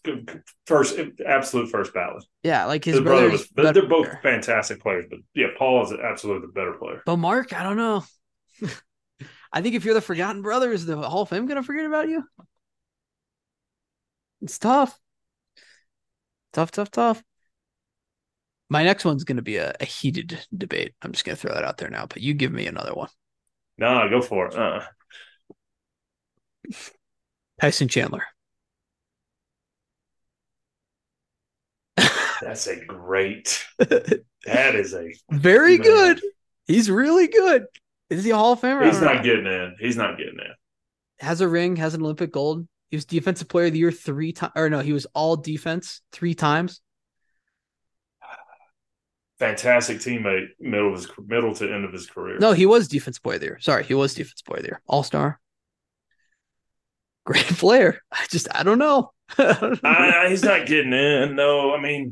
[0.68, 2.24] first, absolute first ballot.
[2.44, 3.48] yeah, like his, His, brother brother was.
[3.48, 5.06] better they're both fantastic players.
[5.10, 7.02] But yeah, Pau is absolutely the better player.
[7.06, 8.04] But Marc, I don't know.
[9.52, 12.08] I think if you're the forgotten brother, is the Hall of Fame gonna forget about
[12.08, 12.24] you?
[14.42, 14.98] It's tough.
[16.54, 17.24] Tough, tough, tough.
[18.70, 20.94] My next one's gonna be a, a heated debate.
[21.02, 23.10] I'm just gonna throw that out there now, but you give me another one.
[23.78, 24.56] No, go for it.
[24.56, 24.82] Uh,
[27.60, 28.24] Tyson Chandler.
[32.42, 33.66] that's a great.
[34.46, 35.14] That is a.
[35.30, 35.86] Very Man.
[35.86, 36.22] good.
[36.66, 37.66] He's really good.
[38.10, 38.84] Is he a Hall of Famer?
[38.84, 39.14] He's don't know.
[39.14, 39.76] not getting in.
[39.80, 40.54] He's not getting in.
[41.20, 42.68] Has a ring, has an Olympic gold.
[42.92, 46.02] He was Defensive Player of the Year three times, or no, he was All Defense
[46.12, 46.82] three times.
[49.40, 52.38] Fantastic teammate, middle of his middle to end of his career.
[52.38, 53.58] No, he was Defensive Player of the Year.
[53.60, 54.82] Sorry, he was Defensive Player of the Year.
[54.86, 55.40] All Star.
[57.26, 58.02] Great player.
[58.12, 59.12] I just, I don't know.
[59.40, 61.36] I, I- he's not getting in.
[61.36, 62.12] No, I mean,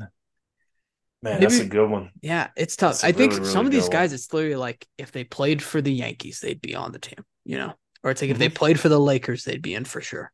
[1.21, 2.09] man, that's a good one.
[2.21, 3.03] yeah, it's tough.
[3.03, 5.81] I think really, really some of these guys, it's literally like if they played for
[5.81, 7.73] the Yankees, they'd be on the team, you know?
[8.01, 8.39] Or it's like if Mm-hmm.
[8.39, 10.31] they played for the Lakers, they'd be in for sure.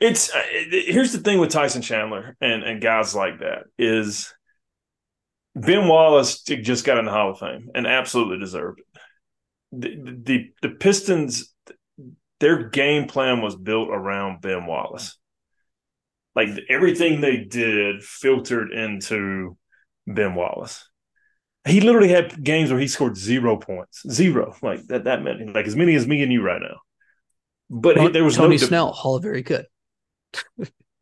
[0.00, 4.32] It's uh, here's the thing with Tyson Chandler and and guys like that is
[5.56, 8.86] Ben Wallace just got in the Hall of Fame and absolutely deserved it.
[9.72, 11.52] The the, the Pistons,
[12.38, 15.16] their game plan was built around Ben Wallace.
[16.36, 19.56] Like everything they did filtered into
[20.06, 20.88] Ben Wallace.
[21.66, 25.04] He literally had games where he scored zero points, zero, like that.
[25.04, 26.78] That many, like as many as me and you right now.
[27.68, 29.66] But he- there was Tony no de- Snell, Hall of Very Good.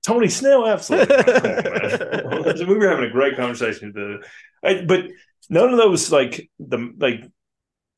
[0.06, 1.16] Tony Snell, absolutely.
[1.16, 3.92] On, we were having a great conversation.
[3.92, 4.24] The,
[4.62, 5.06] I, but
[5.50, 7.22] none of those like the like.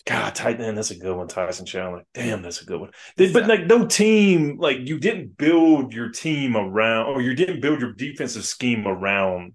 [0.06, 1.28] God, tight man, that's a good one.
[1.28, 2.92] Tyson Chandler, damn, that's a good one.
[3.18, 7.60] They- But like, no team, like you didn't build your team around, or you didn't
[7.60, 9.54] build your defensive scheme around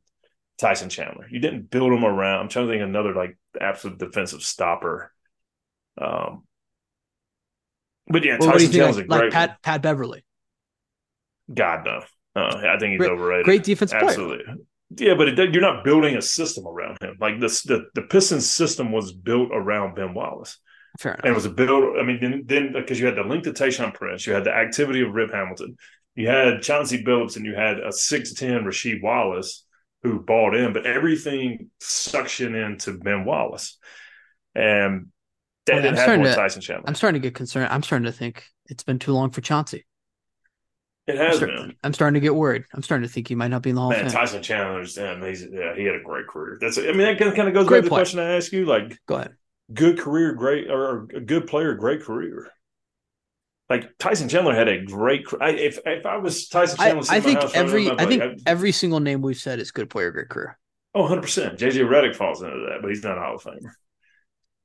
[0.60, 1.28] Tyson Chandler.
[1.32, 2.42] You didn't build him around.
[2.42, 5.12] I'm trying to think of another like absolute defensive stopper.
[6.00, 6.44] Um,
[8.08, 8.74] but yeah, Well, what do you Tyson think?
[8.74, 9.34] Chandler's Like, a like great.
[9.34, 10.24] Pat Pat Beverley,
[11.52, 12.02] God no,
[12.36, 13.46] uh, I think he's Great- overrated.
[13.46, 14.04] great player.
[14.04, 14.54] Absolutely.
[14.98, 17.18] Yeah, but it, you're not building a system around him.
[17.20, 20.60] Like this, the the Pistons system was built around Ben Wallace,
[21.00, 21.24] Fair enough.
[21.26, 21.98] and it was a build.
[22.00, 24.54] I mean, then then because you had the length of Tayshaun Prince, you had the
[24.54, 25.78] activity of Rip Hamilton,
[26.16, 29.66] you had Chauncey Billups, and you had a six ten Rasheed Wallace
[30.04, 33.80] who bought in, but everything suction into Ben Wallace,
[34.54, 35.08] and
[35.66, 36.88] that Well, didn't happen starting with to- Tyson Chandler.
[36.88, 37.70] I'm starting to get concerned.
[37.72, 39.86] I'm starting to think it's been too long for Chauncey.
[41.08, 41.76] It I'm, has start- been.
[41.84, 42.64] I'm starting to get worried.
[42.74, 44.20] I'm starting to think he might not be in the Hall Man, of Fame.
[44.22, 46.58] Tyson Chandler's damn, he's yeah, he had a great career.
[46.62, 48.66] That's I mean that kind of goes Great back to the question I asked you,
[48.66, 49.34] like Go ahead.
[49.74, 52.50] good career, great or a good player, great career.
[53.70, 55.26] Like Tyson Chandler had a great.
[55.42, 58.42] I, if if I was Tyson Chandler, I my think house every I'd I think
[58.46, 60.58] every single name we've said is good player, great career.
[60.94, 61.60] oh, 100 percent.
[61.60, 63.72] JJ Redick falls into that, but he's not a Hall of Famer.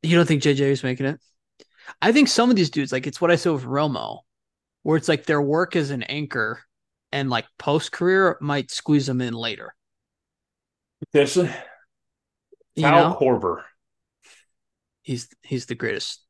[0.02, 1.20] You don't think JJ is making it?
[2.02, 4.20] I think some of these dudes, like it's what I said with Romo,
[4.88, 6.62] where it's like their work as an anchor
[7.12, 9.74] and like post career might squeeze them in later.
[11.00, 11.50] Potentially.
[12.74, 13.64] You know, Korver.
[15.02, 16.24] he's he's the greatest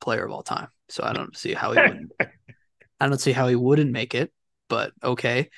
[0.00, 0.68] player of all time.
[0.88, 2.12] So I don't see how he wouldn't.
[3.00, 4.32] I don't see how he wouldn't make it.
[4.68, 5.50] But okay.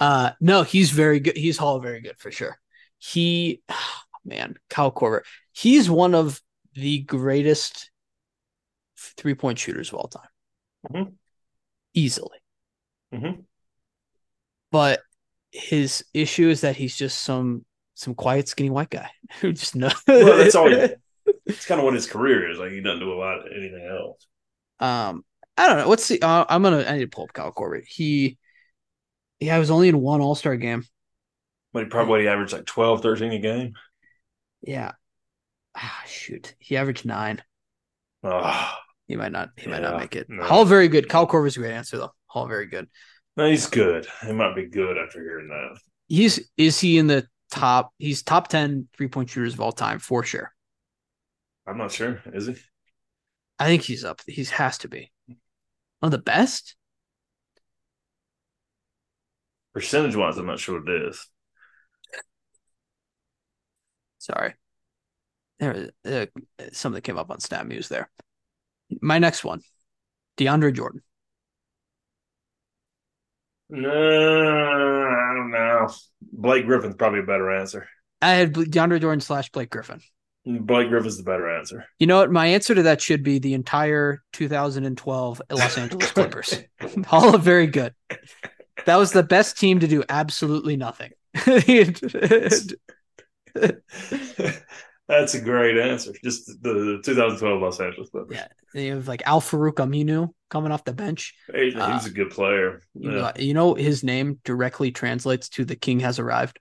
[0.00, 1.36] Uh, no, he's very good.
[1.36, 2.58] He's Hall very good for sure.
[2.98, 3.62] He,
[4.24, 5.20] man, Kyle Korver.
[5.52, 6.42] He's one of
[6.74, 7.92] the greatest
[8.96, 10.28] three point shooters of all time,
[10.90, 11.12] Mhm.
[11.98, 12.38] Easily.
[13.12, 13.44] Mhm.
[14.70, 15.00] But
[15.50, 19.94] his issue is that he's just some some quiet, skinny white guy who just knows.
[20.06, 20.68] Well, that's all.
[20.68, 20.88] He,
[21.46, 22.58] it's kind of what his career is.
[22.58, 24.26] Like he doesn't do a lot of anything else.
[24.80, 25.24] Um,
[25.56, 25.88] I don't know.
[25.88, 26.20] Let's see.
[26.20, 26.84] Uh, I'm gonna.
[26.84, 27.82] I need to pull up Kyle Korver.
[27.86, 28.38] He,
[29.40, 30.84] yeah, I was only in one All Star game.
[31.72, 33.74] But he probably averaged like 12, 13 a game.
[34.62, 34.92] Yeah.
[35.74, 36.54] Ah, shoot.
[36.58, 37.42] He averaged nine.
[38.22, 38.74] Oh,
[39.08, 39.50] He might not.
[39.56, 40.26] He might not make it.
[40.28, 40.44] no.
[40.44, 41.08] Hall very good.
[41.08, 42.12] Kyle Korver's a great answer though.
[42.26, 42.86] Hall very good.
[43.36, 44.06] no, he's good.
[44.24, 45.78] He might be good after hearing that.
[46.06, 47.92] He's is he in the top?
[47.98, 50.52] He's top 10 three point shooters of all time for sure.
[51.66, 52.22] I'm not sure.
[52.32, 52.56] Is he?
[53.58, 54.20] I think he's up.
[54.26, 55.38] He has to be one
[56.02, 56.76] of the best.
[59.74, 61.26] Percentage wise, I'm not sure what it is.
[64.18, 64.54] Sorry.
[65.60, 66.26] There, uh,
[66.72, 68.10] something came up on Snap News there.
[69.00, 69.60] My next one,
[70.36, 71.02] DeAndre Jordan.
[73.70, 75.88] No, I don't know.
[76.32, 77.86] Blake Griffin's probably a better answer.
[78.22, 80.00] I had DeAndre Jordan slash Blake Griffin.
[80.46, 81.84] Blake Griffin's the better answer.
[81.98, 82.30] You know what?
[82.30, 86.62] My answer to that should be the entire 2012 Los Angeles Clippers.
[87.10, 87.94] All very good.
[88.86, 91.12] That was the best team to do absolutely nothing.
[95.08, 96.12] That's a great answer.
[96.22, 98.36] Just the, the 2012 Los Angeles Clippers.
[98.36, 101.34] yeah, you have like Al-Farouq Aminu coming off the bench.
[101.54, 102.82] He, Uh, he's a good player.
[102.94, 106.58] You, know, you know his name directly translates to "the king has arrived."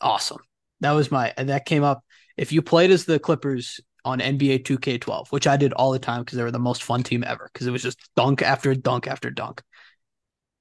[0.00, 0.38] Awesome.
[0.80, 2.04] That was my and that came up.
[2.36, 6.22] If you played as the Clippers on NBA 2K12, which I did all the time
[6.22, 9.06] because they were the most fun team ever, because it was just dunk after dunk
[9.06, 9.62] after dunk.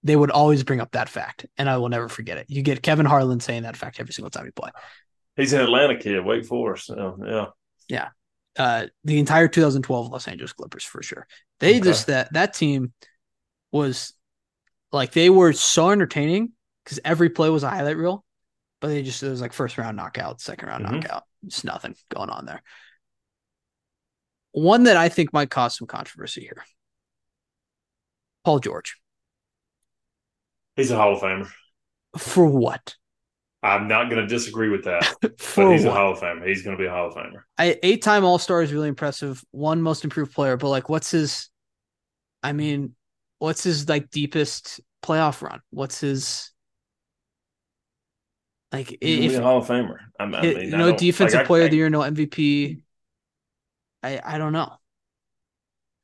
[0.04, 2.46] They would always bring up that fact, and I will never forget it.
[2.50, 4.70] You get Kevin Harlan saying that fact every single time you play.
[5.38, 6.88] He's an Atlanta kid, Wake Forest.
[6.88, 7.54] So,
[7.90, 8.10] yeah.
[8.58, 11.28] uh, the entire 2012 Los Angeles Clippers for sure.
[11.60, 11.82] They Okay.
[11.82, 12.92] just that that team
[13.72, 14.14] was
[14.92, 18.26] like they were so entertaining because every play was a highlight reel,
[18.82, 21.04] but they just it was like first round knockout, second round Mhm.
[21.04, 22.64] knockout, just nothing going on there.
[24.54, 26.66] One that I think might cause some controversy here.
[28.44, 28.98] Paul George.
[30.76, 31.52] He's a Hall of Famer.
[32.18, 32.96] For what?
[33.68, 35.92] I'm not going to disagree with that, but he's a?
[35.92, 36.48] Hall of Famer.
[36.48, 37.42] He's going to be a Hall of Famer.
[37.60, 39.44] Eight time All Star is really impressive.
[39.52, 41.50] One most improved player, but like, what's his?
[42.42, 42.96] I mean,
[43.40, 45.60] what's his like deepest playoff run?
[45.72, 46.52] What's his
[48.72, 48.98] like?
[49.02, 49.98] He's If a Hall of Famer.
[50.20, 52.80] I, I mean, no defensive like, player I, of the year, no MVP.
[54.04, 54.72] I I don't know.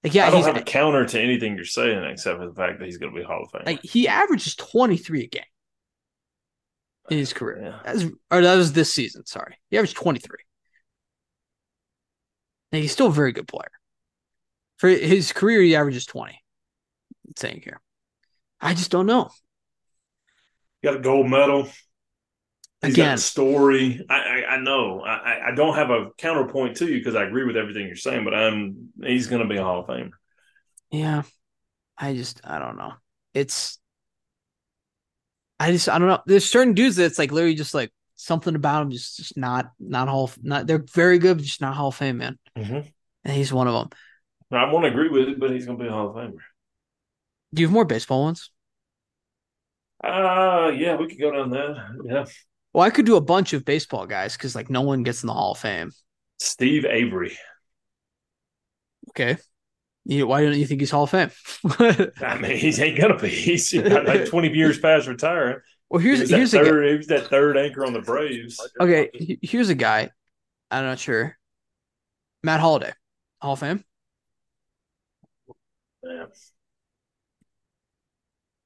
[0.04, 2.54] Like, yeah, I don't he's have a counter to anything you're saying except for the
[2.54, 3.66] fact that he's going to be Hall of Famer.
[3.66, 5.44] like he averages twenty three a game
[7.10, 7.60] in his career.
[7.62, 7.80] Yeah.
[7.94, 9.26] That's, or that was this season.
[9.26, 10.40] Sorry, he averaged twenty three.
[12.72, 13.70] And he's still a very good player.
[14.78, 16.38] For his career, he averages 20.
[17.30, 17.80] It's saying here.
[18.60, 19.30] I just don't know.
[20.84, 21.64] got a gold medal.
[22.82, 24.04] He's got Again, a story.
[24.10, 25.02] I, I, I know.
[25.02, 27.96] I, I- I don't have a counterpoint to you because I agree with everything you're
[27.96, 30.10] saying, but I'm he's going to be a Hall of Famer.
[30.92, 31.22] yeah.
[31.96, 32.94] I just, I don't know.
[33.36, 33.78] It's,
[35.60, 36.22] I just, I don't know.
[36.26, 40.08] There's certain dudes that's like literally just like something about them, just, just not, not
[40.08, 42.38] Hall, not, they're very good, but just not Hall of Fame, man.
[42.58, 42.88] Mm-hmm.
[43.26, 43.90] And he's one of them.
[44.52, 46.38] I won't agree with it, but he's going to be a Hall of Famer.
[47.54, 48.50] Do you have more baseball ones?
[50.04, 51.78] Uh yeah, we could go down that.
[52.04, 52.26] Yeah,
[52.74, 55.28] Well, I could do a bunch of baseball guys because like no one gets in
[55.28, 55.92] the Hall of Fame.
[56.40, 57.38] Steve Avery.
[59.10, 59.38] Okay.
[60.06, 61.32] You, why don't you think he's Hall of Fame?
[62.22, 63.30] I mean, he ain't gonna be.
[63.30, 65.60] He's got like 20 years past retiring.
[65.90, 66.64] well, He here's that here's a guy.
[66.66, 66.88] third.
[66.90, 68.60] He was that third anchor on the Braves.
[68.80, 70.10] Okay, here's a guy.
[70.70, 71.38] I'm not sure.
[72.44, 72.92] Matt Holliday,
[73.42, 73.84] Hall of Fame.
[76.04, 76.26] Yeah.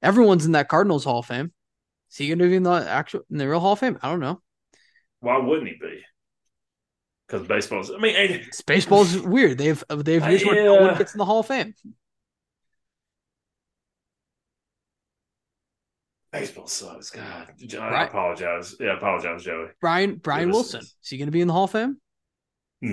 [0.02, 1.52] Everyone's in that Cardinals Hall of Fame.
[2.10, 3.98] Is he going to be in the actual in the real Hall of Fame?
[4.02, 4.40] I don't know.
[5.20, 6.00] Why wouldn't he be?
[7.28, 7.90] Because baseball's.
[7.90, 9.58] I mean, It's, baseball's weird.
[9.58, 11.74] They've they've years where no one gets in the Hall of Fame.
[16.32, 17.10] baseball sucks.
[17.10, 17.48] God,
[17.78, 18.74] I apologize.
[18.80, 19.68] Yeah, I apologize, Joey.
[19.80, 20.80] Brian Brian this Wilson.
[20.80, 21.96] is- he going to be in the Hall of Fame?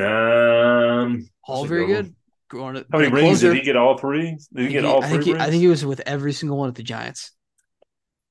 [0.02, 2.16] Um, Hall very good good.
[2.48, 3.54] Going to, how many rings closer.
[3.54, 3.76] did he get?
[3.76, 4.38] All three?
[4.54, 5.36] Did he get he- all I three he?
[5.36, 7.32] I think he was with every single one of the Giants.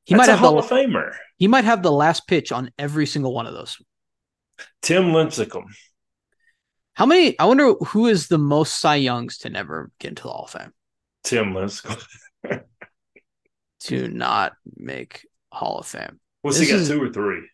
[0.04, 1.12] He That's might have Hall the of Famer.
[1.36, 3.76] he might have the last pitch on every single one of those.
[4.82, 5.64] Tim Lincecum.
[6.94, 7.38] How many?
[7.38, 10.50] I wonder who is the most Cy Youngs to never get into the Hall of
[10.50, 10.72] Fame
[11.24, 12.02] Tim Lincecum.
[13.80, 16.20] to not make Hall of Fame.
[16.42, 16.80] What's This he got?
[16.82, 17.48] is- Two or three?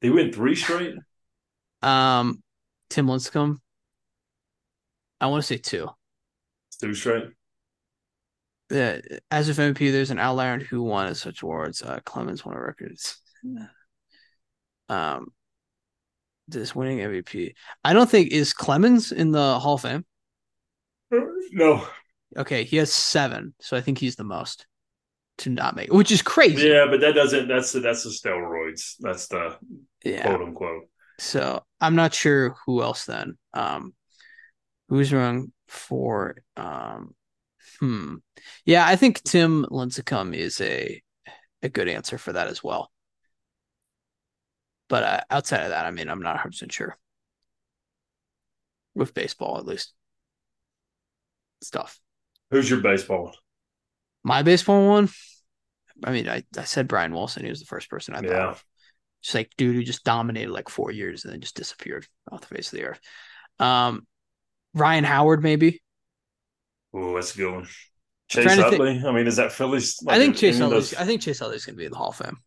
[0.00, 0.94] They win three straight.
[1.82, 2.42] Um,
[2.90, 3.58] Tim Lincecum.
[5.20, 5.88] I want to say two.
[6.80, 7.24] Two straight.
[8.70, 8.98] Uh,
[9.30, 11.80] as of MVP, there's an outlier who won such awards.
[11.82, 12.96] Uh, Clemens won a record.
[14.88, 15.28] Um,
[16.48, 17.54] this winning MVP.
[17.84, 20.04] I don't think is Clemens in the Hall of Fame.
[21.52, 21.86] No.
[22.36, 24.66] Okay, he has seven, so I think he's the most
[25.38, 26.68] to not make, which is crazy.
[26.68, 27.48] Yeah, but that doesn't.
[27.48, 28.94] That's the that's the steroids.
[29.00, 29.56] That's the
[30.04, 30.22] Yeah.
[30.22, 30.88] quote unquote.
[31.18, 33.38] So I'm not sure who else then.
[33.52, 33.94] Um,
[34.88, 37.14] who's wrong for um,
[37.80, 38.16] hmm.
[38.64, 41.00] Yeah, I think Tim Lincecum is a
[41.62, 42.90] a good answer for that as well.
[44.88, 46.96] But uh, outside of that, I mean, I'm not 100 percent sure
[48.94, 49.92] with baseball at least.
[51.62, 51.98] Stuff.
[52.50, 53.24] Who's your baseball?
[53.24, 53.34] One?
[54.22, 55.08] My baseball one.
[56.04, 57.44] I mean, I, I said Brian Wilson.
[57.44, 58.48] He was the first person I thought Yeah.
[58.50, 58.64] of.
[59.22, 62.54] Just like dude who just dominated like four years and then just disappeared off the
[62.54, 63.00] face of the earth.
[63.58, 64.06] Um,
[64.74, 65.82] Ryan Howard maybe.
[66.92, 67.68] Oh, that's a good one.
[68.28, 69.02] Chase to Utley.
[69.06, 69.98] I mean, is that Phillies?
[70.06, 70.90] I think Chase Utley's.
[70.90, 72.38] those- I think Chase Utley's gonna be in the Hall of Fame.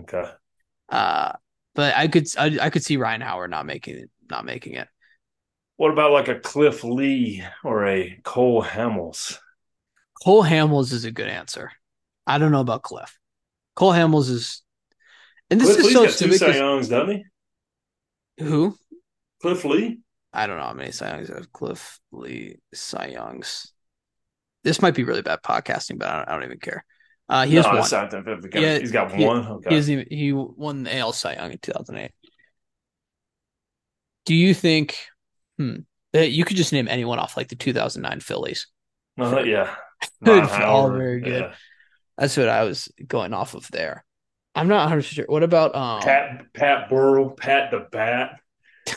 [0.00, 0.24] Okay.
[0.88, 1.32] Uh,
[1.76, 4.10] but I could I, I could see Ryan Howard not making it.
[4.28, 4.88] Not making it.
[5.76, 9.38] What about like a Cliff Lee or a Cole Hamels?
[10.24, 11.70] Cole Hamels is a good answer.
[12.26, 13.16] I don't know about Cliff.
[13.76, 14.62] Cole Hamels is,
[15.50, 16.38] and this Cliff is Lee's so two stupid.
[16.38, 17.14] Cy 'cause- Youngs, doesn't
[18.38, 18.42] he?
[18.44, 18.76] Who?
[19.40, 20.00] Cliff Lee.
[20.32, 21.52] I don't know how many Cy Youngs have.
[21.52, 23.72] Cliff Lee Cy Youngs.
[24.64, 26.84] This might be really bad podcasting, but I don't, I don't even care.
[27.28, 27.90] Uh, he has no, one.
[27.90, 29.46] not if- Yeah, he's got he- one.
[29.46, 29.80] Okay.
[29.82, 32.12] He he won the AL Cy Young in 2008.
[34.26, 34.96] Do you think
[35.58, 35.78] hmm,
[36.12, 38.66] that you could just name anyone off like the 2009 Phillies?
[39.18, 39.74] Uh, yeah.
[40.62, 41.40] All very good.
[41.44, 41.54] yeah.
[42.18, 44.04] That's what I was going off of there.
[44.54, 45.24] I'm not 100 sure.
[45.26, 46.00] What about um?
[46.02, 48.40] Pat Pat Burrell, Pat the Bat.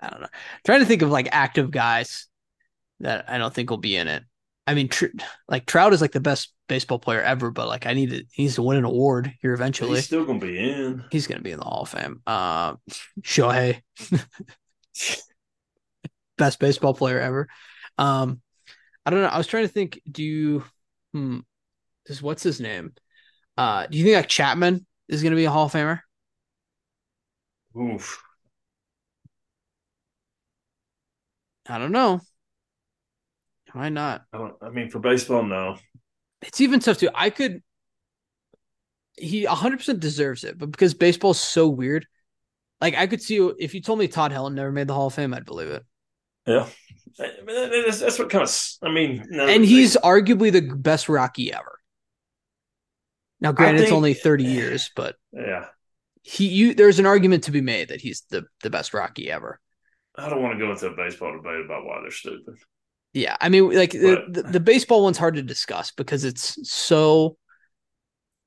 [0.00, 0.28] I don't know.
[0.64, 2.26] trying to think of like active guys
[3.00, 4.22] that I don't think will be in it.
[4.66, 5.06] I mean, tr-
[5.48, 8.44] like Trout is like the best baseball player ever, but like I need to he
[8.44, 9.96] needs to win an award here eventually.
[9.96, 11.04] He's still gonna be in.
[11.10, 12.22] He's going to be in the Hall of Fame.
[12.26, 12.76] Uh,
[13.22, 13.82] Shohei,
[16.38, 17.48] best baseball player ever.
[17.98, 18.40] Um,
[19.06, 19.28] I don't know.
[19.28, 20.00] I was trying to think.
[20.10, 20.64] Do you?
[21.12, 21.40] Hmm.
[22.06, 22.92] This what's his name?
[23.56, 26.00] Uh, do you think like Chapman is going to be a Hall of Famer?
[27.76, 28.22] Oof.
[31.68, 32.20] I don't know.
[33.72, 34.24] Why not?
[34.32, 35.76] I, don't, I mean, for baseball, no.
[36.46, 37.10] It's even tough too.
[37.14, 37.62] I could.
[39.16, 42.06] He 100% deserves it, but because baseball's so weird,
[42.80, 45.14] like I could see if you told me Todd Helton never made the Hall of
[45.14, 45.84] Fame, I'd believe it.
[46.46, 46.66] Yeah.
[47.20, 48.70] I mean, that- that's, that's what kind of.
[48.82, 51.78] I mean, And he's arguably the best Rocky ever.
[53.40, 55.66] Now, granted, it's only 30 years, but Yeah.
[56.22, 59.60] he you there's an argument to be made that he's the the best Rocky ever.
[60.16, 62.56] I don't want to go into a baseball debate about why they're stupid.
[63.14, 66.58] Yeah, I mean, like the, But- the, the baseball one's hard to discuss because it's
[66.70, 67.36] so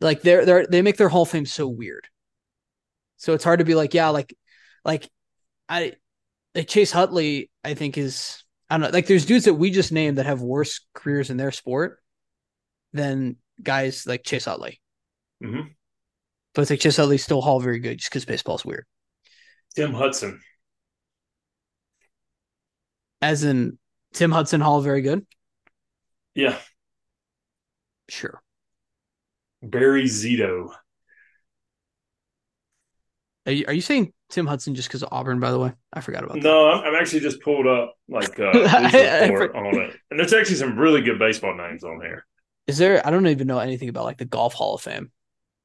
[0.01, 2.07] like they're they're they make their Hall of Fame so weird.
[3.15, 4.35] So it's hard to be like, yeah, like
[4.85, 5.09] like
[5.69, 5.93] I
[6.53, 9.91] like Chase Utley, I think is I don't know, like there's dudes that we just
[9.93, 11.99] named that have worse careers in their sport
[12.91, 14.81] than guys like Chase Utley.
[15.41, 15.73] Mhm.
[16.53, 18.85] But it's like Chase Utley's still Hall very good just because baseball's weird.
[19.75, 20.41] Tim Hudson.
[23.21, 23.77] As in
[24.13, 25.25] Tim Hudson Hall very good.
[26.35, 26.57] Yeah.
[28.09, 28.41] Sure.
[29.61, 30.71] Barry Zito.
[33.45, 35.39] Are you, are you saying Tim Hudson just because of Auburn?
[35.39, 36.43] By the way, I forgot about that.
[36.43, 40.33] No, I'm, I'm actually just pulled up like uh, I- I on it, and there's
[40.33, 42.25] actually some really good baseball names on here.
[42.67, 43.05] Is there?
[43.07, 45.11] I don't even know anything about like the Golf Hall of Fame.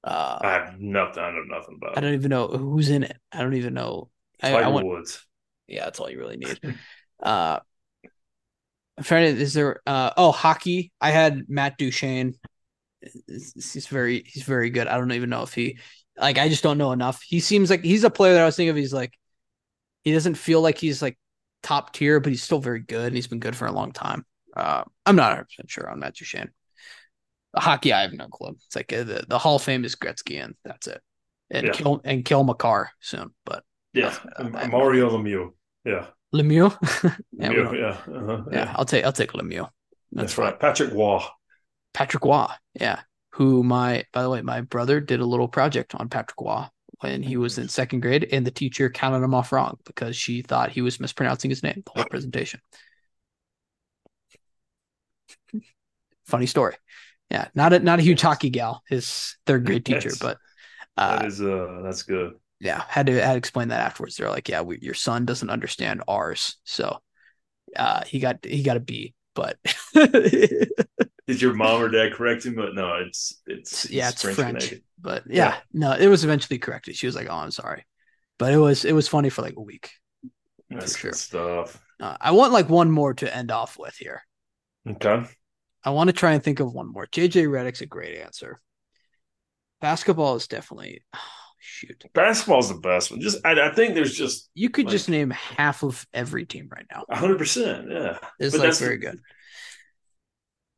[0.04, 1.22] Uh, I have nothing.
[1.22, 3.16] I know nothing about I don't even know who's in it.
[3.32, 4.08] I don't even know.
[4.40, 4.86] I, I want.
[4.86, 5.26] Woods.
[5.66, 6.58] Yeah, that's all you really need.
[7.22, 7.60] Uh,
[8.98, 9.40] I'm trying to.
[9.40, 9.80] Is there?
[9.86, 10.92] Uh, oh, hockey.
[11.00, 12.34] I had Matt Duchene.
[13.26, 14.86] He's very he's very good.
[14.86, 15.78] I don't even know if he
[16.16, 16.38] like.
[16.38, 17.22] I just don't know enough.
[17.22, 18.76] He seems like he's a player that I was thinking of.
[18.76, 19.14] He's like,
[20.04, 21.18] he doesn't feel like he's like
[21.62, 24.24] top tier, but he's still very good, and he's been good for a long time.
[24.56, 26.50] Uh, I'm not 100 percent sure on Matt Duchene.
[27.56, 28.56] Hockey, I have no clue.
[28.66, 31.00] It's like uh, the, the Hall of Fame is Gretzky, and that's it.
[31.50, 31.72] And Yeah.
[31.72, 35.52] kill and Cale Makar soon, but Yeah, Uh, Mario Lemieux.
[35.84, 36.72] Yeah, Lemieux.
[37.32, 39.68] yeah, Lemieux, yeah, uh-huh, yeah, I'll take I'll take Lemieux.
[40.12, 40.46] That's fine.
[40.46, 40.60] right.
[40.60, 41.20] Patrick Roy.
[41.94, 42.46] Patrick Roy.
[42.74, 43.00] Yeah.
[43.32, 46.64] who my by the way, my brother did a little project on Patrick Roy
[47.00, 50.42] when he was in second grade, and the teacher counted him off wrong because she
[50.42, 52.60] thought he was mispronouncing his name the whole presentation.
[56.26, 56.76] Funny story.
[57.30, 60.18] Yeah, not a not a huge hockey gal, his third grade teacher, Yes.
[60.18, 60.38] but
[60.96, 62.34] uh, that is uh that's good.
[62.62, 64.16] Yeah, had to had to explain that afterwards.
[64.16, 66.98] They're like, yeah, we, your son doesn't understand ours, so
[67.74, 69.58] uh, he got he got a B, but
[71.26, 72.54] Did your mom or dad correct him?
[72.54, 74.36] But no, it's it's yeah, it's French.
[74.36, 74.82] Canadian.
[75.00, 76.94] But yeah, no, it was eventually corrected.
[76.94, 77.84] She was like, "Oh, I'm sorry,"
[78.38, 79.90] but it was it was funny for like a week.
[80.70, 81.10] That's sure.
[81.10, 81.82] good stuff.
[81.98, 84.22] Uh, I want like one more to end off with here.
[84.88, 85.24] Okay.
[85.84, 87.06] I want to try and think of one more.
[87.06, 88.60] JJ Redick's a great answer.
[89.80, 91.02] Basketball is definitely
[91.64, 92.04] shoot.
[92.12, 93.20] Basketball's the best one.
[93.20, 96.68] Just I, I think there's just You could Like- just name half of every team
[96.70, 97.04] right now.
[97.10, 97.88] hundred percent.
[97.90, 98.18] Yeah.
[98.40, 99.20] It's But like very good.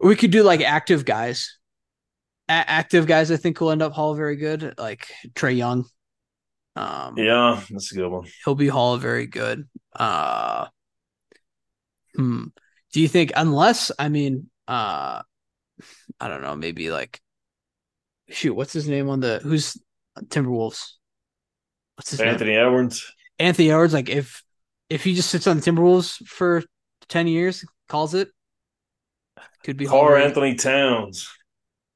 [0.00, 1.58] We could do like active guys.
[2.48, 4.74] A- active guys, I think will end up Hall very good.
[4.78, 5.86] Like Trae Young.
[6.76, 8.26] Um, Yeah, that's a good one.
[8.44, 9.66] he'll be Hall very good.
[9.96, 10.66] Uh,
[12.16, 12.44] hmm.
[12.92, 15.22] Do you think unless I mean, uh,
[16.20, 17.20] I don't know, maybe like,
[18.28, 19.76] shoot, what's his name on the who's
[20.22, 20.92] Timberwolves?
[21.96, 22.28] What's his name?
[22.30, 23.12] Anthony Edwards.
[23.38, 23.92] Anthony Edwards.
[23.94, 24.42] Like if
[24.90, 26.62] if he just sits on the Timberwolves for
[27.08, 28.28] ten years, calls it,
[29.64, 30.00] could be Hall.
[30.00, 31.30] Karl-Anthony Towns.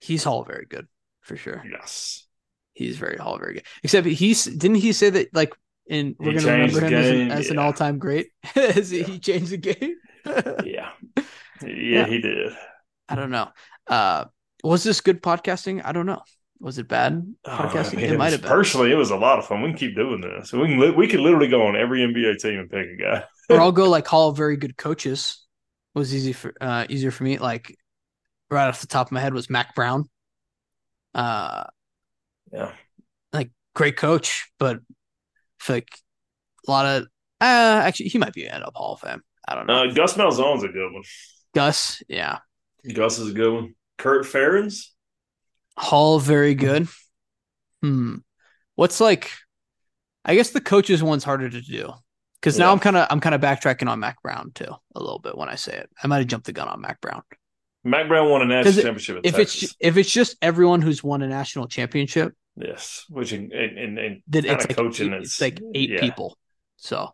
[0.00, 0.86] He's Hall very good
[1.20, 1.62] for sure.
[1.70, 2.26] Yes.
[2.72, 3.66] He's very Hall very good.
[3.82, 5.54] Except he's didn't he say that like
[5.86, 8.28] in we're He gonna remember him as, an, as an all time great.
[8.54, 9.06] As he- Yeah.
[9.06, 9.94] He changed the game.
[10.64, 10.90] Yeah.
[11.16, 11.66] yeah.
[11.66, 12.06] Yeah.
[12.06, 12.52] he did.
[13.08, 13.48] I don't know.
[13.86, 14.26] Uh,
[14.62, 15.80] was this good podcasting?
[15.84, 16.22] I don't know.
[16.60, 18.02] Was it bad Oh, podcasting?
[18.02, 18.50] It it might have been.
[18.50, 19.62] Personally, it was a lot of fun.
[19.62, 20.52] We can keep doing this.
[20.52, 23.24] We can li- we could literally go on every NBA team and pick a guy.
[23.48, 25.44] or I'll go like call very good coaches.
[25.94, 27.38] Was easy for uh easier for me.
[27.38, 27.76] Like
[28.50, 30.04] right off the top of my head was Mack Brown.
[31.14, 31.64] Uh,
[32.52, 32.72] Yeah.
[33.32, 34.80] Like great coach, but
[35.68, 35.88] like
[36.66, 37.02] a lot of
[37.40, 39.22] uh actually he might be end up Hall of Fame.
[39.46, 39.84] I don't know.
[39.88, 41.02] Uh, Gus Malzahn's a good one.
[41.54, 42.38] Gus, yeah.
[42.92, 43.74] Gus is a good one.
[43.96, 44.88] Kirk Ferentz.
[45.78, 46.88] Hall very good.
[47.82, 48.16] Hmm.
[48.74, 49.30] What's like
[50.24, 51.92] I guess the coaches one's harder to do.
[52.40, 55.18] Because now I'm kind of I'm kind of backtracking on Mack Brown too a little
[55.18, 55.90] bit when I say it.
[56.02, 57.22] I might have jumped the gun on Mack Brown.
[57.82, 59.62] Mack Brown won a national it- championship If Texas.
[59.62, 64.22] it's if it's just everyone who's won a national championship, yes, which in, in, in,
[64.28, 66.00] then it's like coaching, eight, it's, it's like eight yeah.
[66.00, 66.36] people.
[66.76, 67.10] So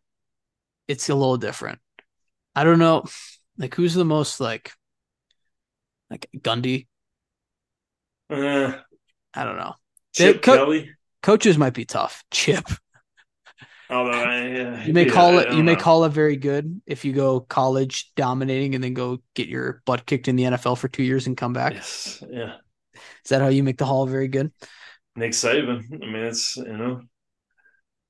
[0.89, 1.79] it's a little different.
[2.55, 3.05] I don't know,
[3.57, 4.73] like who's the most like
[6.11, 6.87] like Gundy.
[8.31, 8.73] Uh,
[9.35, 9.75] I don't know.
[10.15, 10.91] Chip They- co- Kelly.
[11.23, 12.23] Coaches might be tough.
[12.31, 12.69] Chip,
[13.89, 15.45] Although I, you may yeah, call it.
[15.45, 15.81] don't You may know.
[15.81, 20.05] call it very good if you go college dominating and then go get your butt
[20.07, 21.75] kicked in the NFL for two years and come back.
[21.75, 22.57] Yes, yeah.
[22.95, 24.53] Is that how you make the Hall very good?
[25.17, 25.83] Nick Saban.
[25.93, 27.01] I mean, it's you know,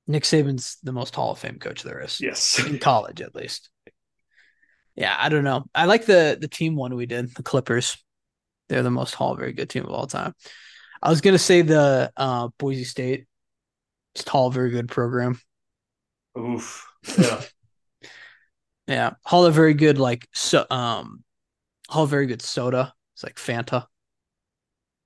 [0.07, 2.19] Nick Saban's the most Hall of Fame coach there is.
[2.19, 2.59] yes.
[2.67, 3.69] in college at least.
[4.95, 5.65] Yeah, I don't know.
[5.75, 7.97] I like the the team one we did, the Clippers.
[8.69, 10.33] They're the most Hall very good team of all time.
[11.01, 13.25] I was gonna say the uh, Boise State,
[14.15, 15.39] It's Hall very good program.
[16.37, 16.87] Oof.
[17.17, 17.41] Yeah.
[18.87, 21.23] Yeah, Hall of very good like so um,
[21.89, 22.93] Hall very good soda.
[23.15, 23.85] It's like Fanta.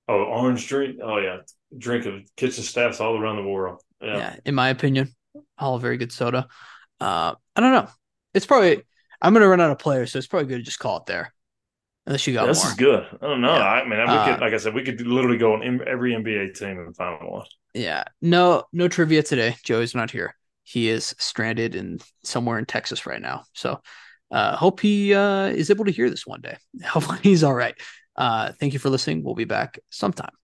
[0.08, 0.98] Oh, orange drink.
[1.02, 1.38] Oh yeah,
[1.76, 3.80] drink of kitchen staffs all around the world.
[4.02, 4.16] Yeah.
[4.16, 4.36] Yeah.
[4.44, 5.14] in my opinion,
[5.56, 6.48] Hall very good soda.
[7.00, 7.88] Uh, I don't know.
[8.34, 8.82] It's probably
[9.22, 11.32] I'm gonna run out of players, so it's probably good to just call it there.
[12.06, 12.68] Unless you got this more.
[12.68, 13.06] is good.
[13.20, 13.54] I don't know.
[13.54, 13.64] Yeah.
[13.64, 16.48] I mean, we Uh, could, like I said, we could literally go on every NBA
[16.52, 17.46] team and find one.
[17.74, 18.04] Yeah.
[18.20, 19.56] No, no trivia today.
[19.64, 20.34] Joey's not here.
[20.64, 23.44] He is stranded in somewhere in Texas right now.
[23.54, 23.80] So
[24.32, 26.56] uh hope he uh is able to hear this one day.
[26.84, 27.74] Hopefully he's all right.
[28.16, 29.24] Uh thank you for listening.
[29.24, 30.30] We'll be back sometime.